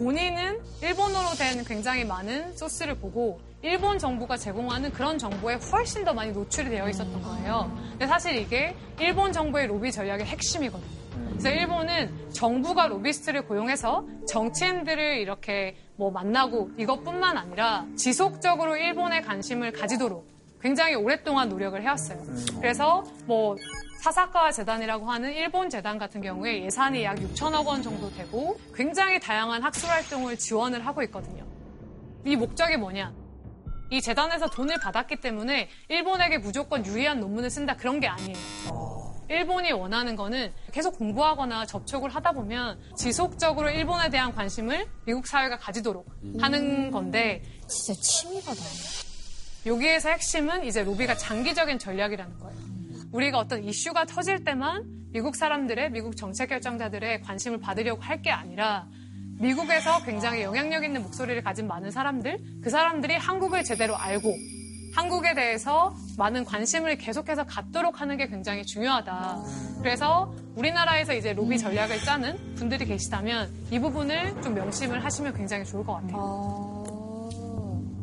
[0.00, 6.32] 본인은 일본어로 된 굉장히 많은 소스를 보고 일본 정부가 제공하는 그런 정보에 훨씬 더 많이
[6.32, 7.70] 노출이 되어 있었던 거예요.
[7.90, 11.00] 근데 사실 이게 일본 정부의 로비 전략의 핵심이거든요.
[11.32, 20.26] 그래서 일본은 정부가 로비스트를 고용해서 정치인들을 이렇게 뭐 만나고 이것뿐만 아니라 지속적으로 일본에 관심을 가지도록
[20.62, 22.22] 굉장히 오랫동안 노력을 해왔어요.
[22.58, 23.54] 그래서 뭐
[24.00, 29.62] 사사카 재단이라고 하는 일본 재단 같은 경우에 예산이 약 6천억 원 정도 되고 굉장히 다양한
[29.62, 31.46] 학술 활동을 지원을 하고 있거든요.
[32.24, 33.12] 이 목적이 뭐냐?
[33.90, 38.36] 이 재단에서 돈을 받았기 때문에 일본에게 무조건 유리한 논문을 쓴다 그런 게 아니에요.
[39.28, 46.06] 일본이 원하는 거는 계속 공부하거나 접촉을 하다 보면 지속적으로 일본에 대한 관심을 미국 사회가 가지도록
[46.40, 48.70] 하는 건데 진짜 취미가 나요.
[49.66, 52.79] 여기에서 핵심은 이제 로비가 장기적인 전략이라는 거예요.
[53.12, 58.86] 우리가 어떤 이슈가 터질 때만 미국 사람들의 미국 정책 결정자들의 관심을 받으려고 할 게 아니라
[59.40, 64.34] 미국에서 굉장히 영향력 있는 목소리를 가진 많은 사람들, 그 사람들이 한국을 제대로 알고
[64.94, 69.38] 한국에 대해서 많은 관심을 계속해서 갖도록 하는 게 굉장히 중요하다.
[69.78, 75.84] 그래서 우리나라에서 이제 로비 전략을 짜는 분들이 계시다면 이 부분을 좀 명심을 하시면 굉장히 좋을
[75.86, 76.69] 것 같아요.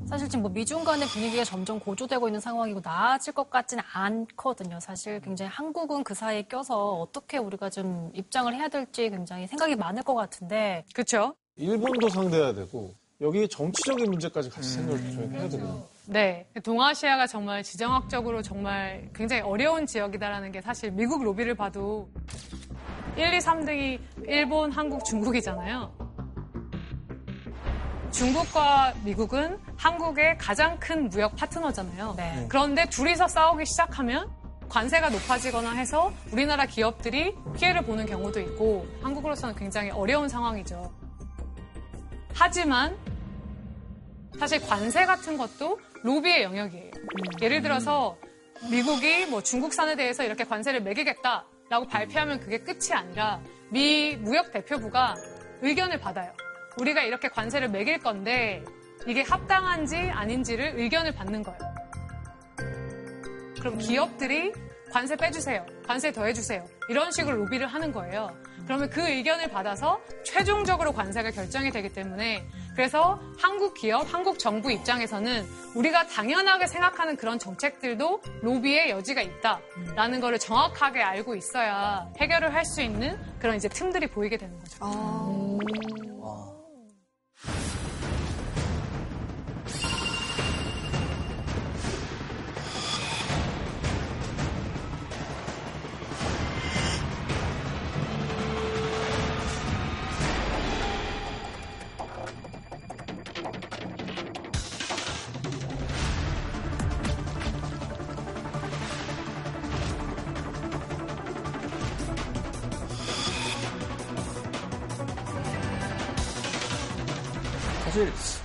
[0.07, 4.79] 사실 지금 뭐 미중 간의 분위기가 점점 고조되고 있는 상황이고 나아질 것 같지는 않거든요.
[4.79, 10.03] 사실 굉장히 한국은 그 사이에 껴서 어떻게 우리가 좀 입장을 해야 될지 굉장히 생각이 많을
[10.03, 10.85] 것 같은데.
[10.93, 11.35] 그렇죠.
[11.57, 15.83] 일본도 상대해야 되고 여기 정치적인 문제까지 같이 생각을 좀 해야 되거든요.
[16.05, 16.47] 네.
[16.63, 22.07] 동아시아가 정말 지정학적으로 정말 굉장히 어려운 지역이다라는 게 사실 미국 로비를 봐도
[23.17, 26.06] 1, 2, 3등이 일본, 한국, 중국이잖아요.
[28.17, 32.15] 중국과 미국은 한국의 가장 큰 무역 파트너잖아요.
[32.49, 34.27] 그런데 둘이서 싸우기 시작하면
[34.69, 40.91] 관세가 높아지거나 해서 우리나라 기업들이 피해를 보는 경우도 있고 한국으로서는 굉장히 어려운 상황이죠.
[42.33, 42.97] 하지만
[44.39, 46.91] 사실 관세 같은 것도 로비의 영역이에요.
[47.39, 48.17] 예를 들어서
[48.71, 53.39] 미국이 뭐 중국산에 대해서 이렇게 관세를 매기겠다라고 발표하면 그게 끝이 아니라
[53.69, 55.13] 미 무역 대표부가
[55.61, 56.31] 의견을 받아요.
[56.79, 58.63] 우리가 이렇게 관세를 매길 건데
[59.05, 61.59] 이게 합당한지 아닌지를 의견을 받는 거예요.
[63.59, 64.51] 그럼 기업들이
[64.91, 65.65] 관세 빼주세요.
[65.85, 66.65] 관세 더해주세요.
[66.89, 68.29] 이런 식으로 로비를 하는 거예요.
[68.65, 75.45] 그러면 그 의견을 받아서 최종적으로 관세가 결정이 되기 때문에 그래서 한국 기업, 한국 정부 입장에서는
[75.75, 82.81] 우리가 당연하게 생각하는 그런 정책들도 로비의 여지가 있다라는 거를 정확하게 알고 있어야 해결을 할 수
[82.81, 84.77] 있는 그런 이제 틈들이 보이게 되는 거죠.
[84.79, 84.85] 사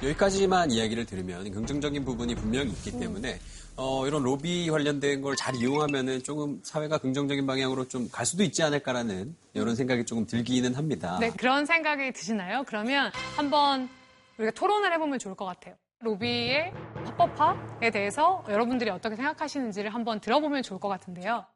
[0.03, 3.39] 여기까지만 이야기를 들으면 긍정적인 부분이 분명히 있기 때문에
[3.77, 8.63] 어, 이런 로비 관련된 걸 잘 이용하면은 조금 사회가 긍정적인 방향으로 좀 갈 수도 있지
[8.63, 11.19] 않을까라는 이런 생각이 조금 들기는 합니다.
[11.21, 12.65] 네, 그런 생각이 드시나요?
[12.67, 13.89] 그러면 한번
[14.39, 15.75] 우리가 토론을 해보면 좋을 것 같아요.
[16.01, 16.73] 로비의
[17.07, 21.47] 합법화에 대해서 여러분들이 어떻게 생각하시는지를 한번 들어보면 좋을 것 같은데요.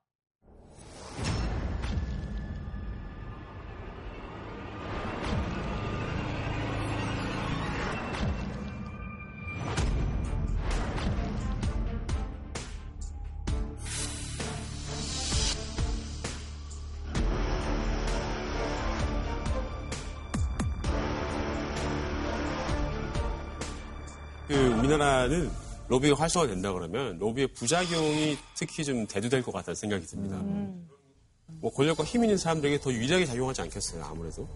[24.96, 25.50] 우리나라는
[25.88, 30.36] 로비가 활성화된다 그러면 로비의 부작용이 특히 좀 대두될 것 같다는 생각이 듭니다.
[31.60, 34.48] 뭐 권력과 힘 있는 사람들에게 더 유리하게 작용하지 않겠어요, 아무래도.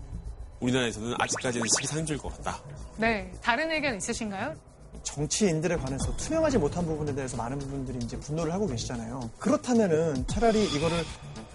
[0.61, 2.61] 우리나라에서는 아직까지는 시기상조일 것 같다.
[2.97, 4.55] 네, 다른 의견 있으신가요?
[5.03, 9.31] 정치인들에 관해서 투명하지 못한 부분에 대해서 많은 분들이 이제 분노를 하고 계시잖아요.
[9.39, 11.05] 그렇다면은 차라리 이거를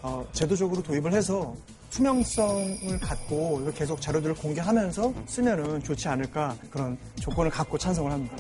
[0.01, 1.55] 어, 제도적으로 도입을 해서
[1.89, 8.37] 투명성을 갖고 이거 계속 자료들을 공개하면서 쓰면은 좋지 않을까 그런 조건을 갖고 찬성을 합니다.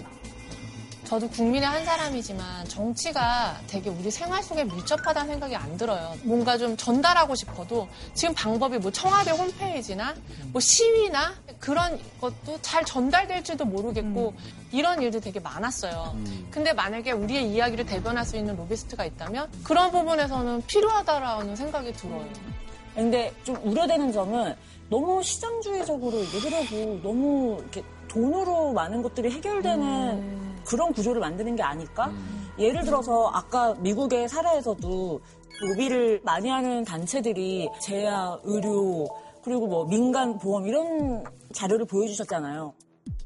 [1.05, 6.15] 저도 국민의 한 사람이지만 정치가 되게 우리 생활 속에 밀접하다는 생각이 안 들어요.
[6.23, 10.15] 뭔가 좀 전달하고 싶어도 지금 방법이 뭐 청와대 홈페이지나
[10.51, 14.33] 뭐 시위나 그런 것도 잘 전달될지도 모르겠고
[14.71, 16.17] 이런 일도 되게 많았어요.
[16.49, 22.27] 근데 만약에 우리의 이야기를 대변할 수 있는 로비스트가 있다면 그런 부분에서는 필요하다라는 생각이 들어요.
[22.95, 24.55] 근데 좀 우려되는 점은
[24.89, 32.11] 너무 시장주의적으로 이게 흐르고 너무 이렇게 돈으로 많은 것들이 해결되는 그런 구조를 만드는 게 아닐까?
[32.57, 35.21] 예를 들어서 아까 미국의 사례에서도
[35.61, 39.07] 로비를 많이 하는 단체들이 재야, 의료,
[39.43, 42.73] 그리고 뭐 민간 보험 이런 자료를 보여주셨잖아요.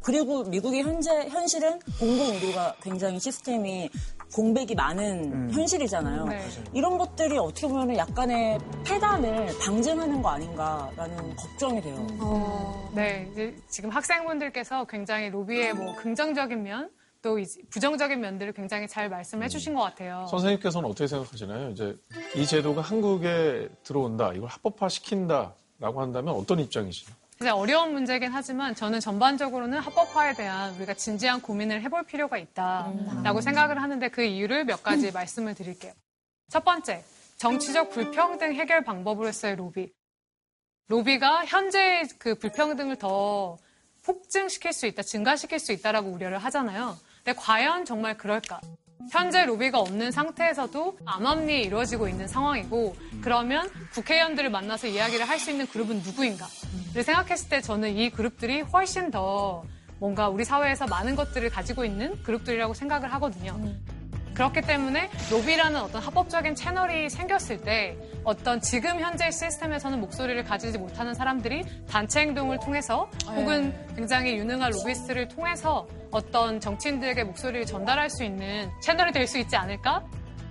[0.01, 3.89] 그리고 미국의 현재 현실은 공공 의료가 굉장히 시스템이
[4.33, 6.25] 공백이 많은 현실이잖아요.
[6.25, 6.39] 네.
[6.73, 12.07] 이런 것들이 어떻게 보면 약간의 폐단을 방증하는 거 아닌가라는 걱정이 돼요.
[12.93, 16.89] 네, 이제 지금 학생분들께서 굉장히 로비의 뭐 긍정적인 면,
[17.21, 20.25] 또 이제 부정적인 면들을 굉장히 잘 말씀해 주신 것 같아요.
[20.29, 21.71] 선생님께서는 어떻게 생각하시나요?
[21.71, 21.97] 이제
[22.35, 27.15] 이 제도가 한국에 들어온다, 이걸 합법화 시킨다라고 한다면 어떤 입장이시나요?
[27.41, 33.81] 이제 어려운 문제긴 하지만 저는 전반적으로는 합법화에 대한 우리가 진지한 고민을 해볼 필요가 있다라고 생각을
[33.81, 35.93] 하는데 그 이유를 몇 가지 말씀을 드릴게요.
[36.49, 37.03] 첫 번째,
[37.37, 39.91] 정치적 불평등 해결 방법으로서의 로비.
[40.87, 43.57] 로비가 현재 그 불평등을 더
[44.03, 46.97] 폭증시킬 수 있다, 증가시킬 수 있다라고 우려를 하잖아요.
[47.29, 48.59] 근데 과연 정말 그럴까?
[49.11, 55.67] 현재 로비가 없는 상태에서도 암암리에 이루어지고 있는 상황이고 그러면 국회의원들을 만나서 이야기를 할 수 있는
[55.67, 59.63] 그룹은 누구인가를 생각했을 때 저는 이 그룹들이 훨씬 더
[59.99, 63.59] 뭔가 우리 사회에서 많은 것들을 가지고 있는 그룹들이라고 생각을 하거든요.
[64.39, 71.13] 그렇기 때문에 로비라는 어떤 합법적인 채널이 생겼을 때 어떤 지금 현재 시스템에서는 목소리를 가지지 못하는
[71.13, 78.71] 사람들이 단체 행동을 통해서 혹은 굉장히 유능한 로비스트를 통해서 어떤 정치인들에게 목소리를 전달할 수 있는
[78.81, 80.05] 채널이 될 수 있지 않을까?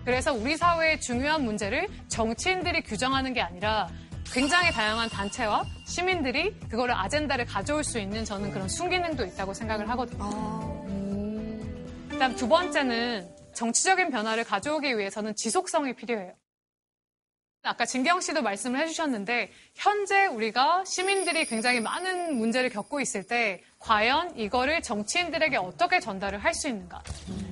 [0.05, 3.89] 그래서 우리 사회의 중요한 문제를 정치인들이 규정하는 게 아니라
[4.31, 10.85] 굉장히 다양한 단체와 시민들이 그거를 아젠다를 가져올 수 있는 저는 그런 순기능도 있다고 생각을 하거든요.
[12.11, 16.33] 그다음 두 번째는 정치적인 변화를 가져오기 위해서는 지속성이 필요해요.
[17.65, 24.39] 아까 진경 씨도 말씀을 해주셨는데 현재 우리가 시민들이 굉장히 많은 문제를 겪고 있을 때 과연
[24.39, 27.03] 이거를 정치인들에게 어떻게 전달을 할 수 있는가?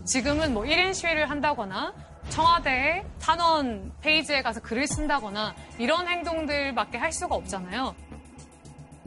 [0.04, 1.92] 지금은 뭐 1인 시위를 한다거나
[2.30, 7.96] 청와대의 탄원 페이지에 가서 글을 쓴다거나 이런 행동들밖에 할 수가 없잖아요.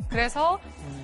[0.07, 0.59] 그래서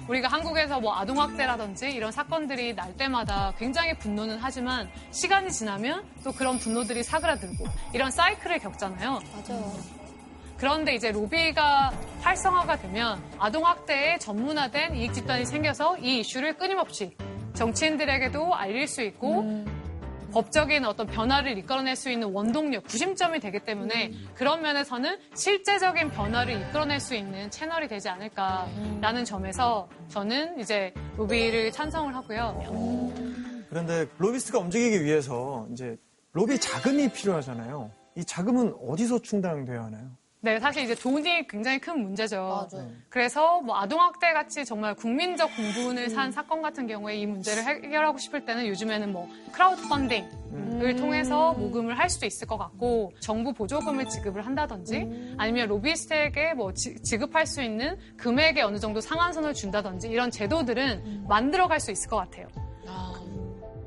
[0.08, 6.60] 우리가 한국에서 뭐 아동학대라든지 이런 사건들이 날 때마다 굉장히 분노는 하지만 시간이 지나면 또 그런
[6.60, 9.20] 분노들이 사그라들고 이런 사이클을 겪잖아요.
[9.34, 9.74] 맞아요.
[10.58, 11.92] 그런데 이제 로비가
[12.22, 17.16] 활성화가 되면 아동학대에 전문화된 이익 집단이 생겨서 이 이슈를 끊임없이
[17.56, 19.66] 정치인들에게도 알릴 수 있고
[20.36, 27.00] 법적인 어떤 변화를 이끌어낼 수 있는 원동력, 구심점이 되기 때문에 그런 면에서는 실제적인 변화를 이끌어낼
[27.00, 32.62] 수 있는 채널이 되지 않을까라는 점에서 저는 이제 로비를 찬성을 하고요.
[33.70, 35.96] 그런데 로비스트가 움직이기 위해서 이제
[36.34, 37.90] 로비 자금이 필요하잖아요.
[38.18, 40.12] 이 자금은 어디서 충당돼야 하나요?
[40.42, 42.68] 네, 사실 이제 돈이 굉장히 큰 문제죠.
[43.10, 48.46] 그래서 뭐 아동학대 같이 정말 국민적 공분을 산 사건 같은 경우에 이 문제를 해결하고 싶을
[48.46, 54.46] 때는 요즘에는 뭐 크라우드 펀딩을 통해서 모금을 할 수도 있을 것 같고 정부 보조금을 지급을
[54.46, 61.26] 한다든지 아니면 로비스트에게 뭐 지, 지급할 수 있는 금액의 어느 정도 상한선을 준다든지 이런 제도들은
[61.28, 62.48] 만들어갈 수 있을 것 같아요.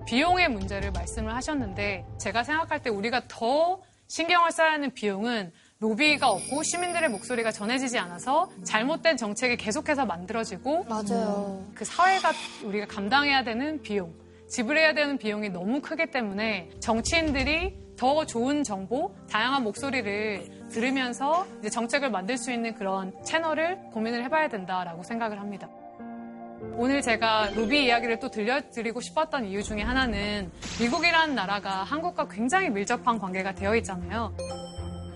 [0.09, 5.53] 비용의 문제를 말씀을 하셨는데 제가 생각할 때 우리가 더 신경을 써야 하는 비용은
[5.89, 11.65] 로비가 없고 시민들의 목소리가 전해지지 않아서 잘못된 정책이 계속해서 만들어지고 맞아요.
[11.73, 12.33] 그 사회가
[12.65, 14.13] 우리가 감당해야 되는 비용,
[14.49, 22.11] 지불해야 되는 비용이 너무 크기 때문에 정치인들이 더 좋은 정보, 다양한 목소리를 들으면서 이제 정책을
[22.11, 25.69] 만들 수 있는 그런 채널을 고민을 해봐야 된다라고 생각을 합니다.
[26.77, 30.51] 오늘 제가 로비 이야기를 또 들려드리고 싶었던 이유 중에 하나는
[30.81, 34.35] 미국이라는 나라가 한국과 굉장히 밀접한 관계가 되어 있잖아요.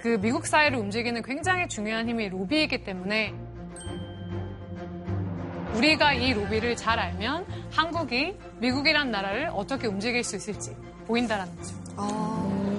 [0.03, 3.32] 그 미국 사회를 움직이는 굉장히 중요한 힘이 로비이기 때문에
[5.76, 10.76] 우리가 이 로비를 잘 알면 한국이 미국이란 나라를 어떻게 움직일 수 있을지
[11.07, 11.76] 보인다라는 거죠.
[11.98, 12.71] 이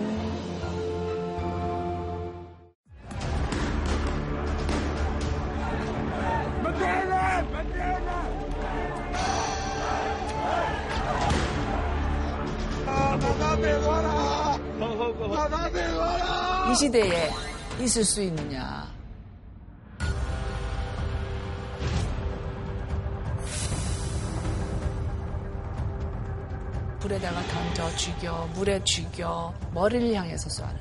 [16.83, 17.29] 시대에
[17.79, 18.91] 있을 수 있느냐.
[26.99, 30.77] 불에다가 던져 죽여, 물에 죽여, 머리를 향해서 쏴라.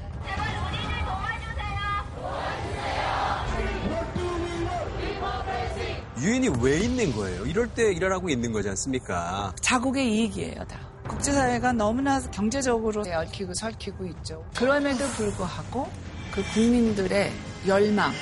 [6.20, 7.46] 유엔이 왜 있는 거예요?
[7.46, 9.54] 이럴 때 일하라고 있는 거지 않습니까?
[9.60, 10.91] 자국의 이익이에요, 다.
[11.22, 14.44] 국제사회가 너무나 경제적으로 얽히고 설키고 있죠.
[14.56, 15.88] 그럼에도 불구하고
[16.32, 17.30] 그 국민들의
[17.66, 18.12] 열망,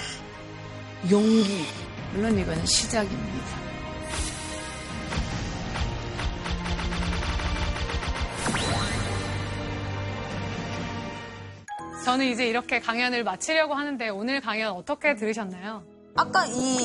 [1.10, 1.64] 용기,
[2.12, 3.60] 물론 이거는 시작입니다.
[12.04, 15.82] 저는 이제 이렇게 강연을 마치려고 하는데 오늘 강연 어떻게 들으셨나요?
[16.16, 16.76] 아까 이,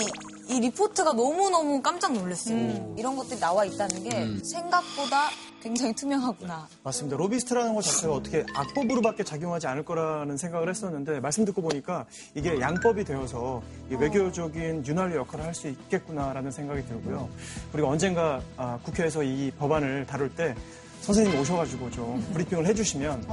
[0.47, 2.95] 이 리포트가 너무너무 깜짝 놀랐어요.
[2.97, 5.29] 이런 것들이 나와 있다는 게 생각보다
[5.65, 6.67] 굉장히 투명하구나.
[6.83, 7.17] 맞습니다.
[7.17, 12.05] 로비스트라는 것 자체가 어떻게 악법으로밖에 작용하지 않을 거라는 생각을 했었는데 말씀 듣고 보니까
[12.35, 17.29] 이게 양법이 되어서 이 외교적인 윤활유 역할을 할 수 있겠구나라는 생각이 들고요.
[17.71, 20.53] 그리고 언젠가 아, 국회에서 이 법안을 다룰 때
[21.01, 23.25] 선생님 오셔가지고 좀 브리핑을 해주시면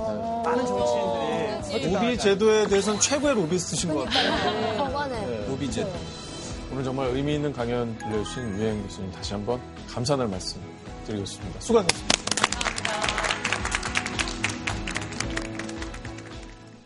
[0.45, 4.77] 많은 정치인들이 로비 제도에 대해서는 최고의 로비스트신 것 같아요.
[4.79, 5.49] 법안을.
[5.51, 5.91] 로비 제도.
[6.73, 9.61] 오늘 정말 의미 있는 강연 들려주신 유혜영 교수님 다시 한번
[9.91, 10.59] 감사의 말씀
[11.05, 11.61] 드리겠습니다.
[11.61, 12.13] 수고하셨습니다.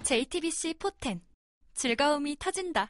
[0.04, 1.20] JTBC 포텐
[1.74, 2.88] 즐거움이 터진다.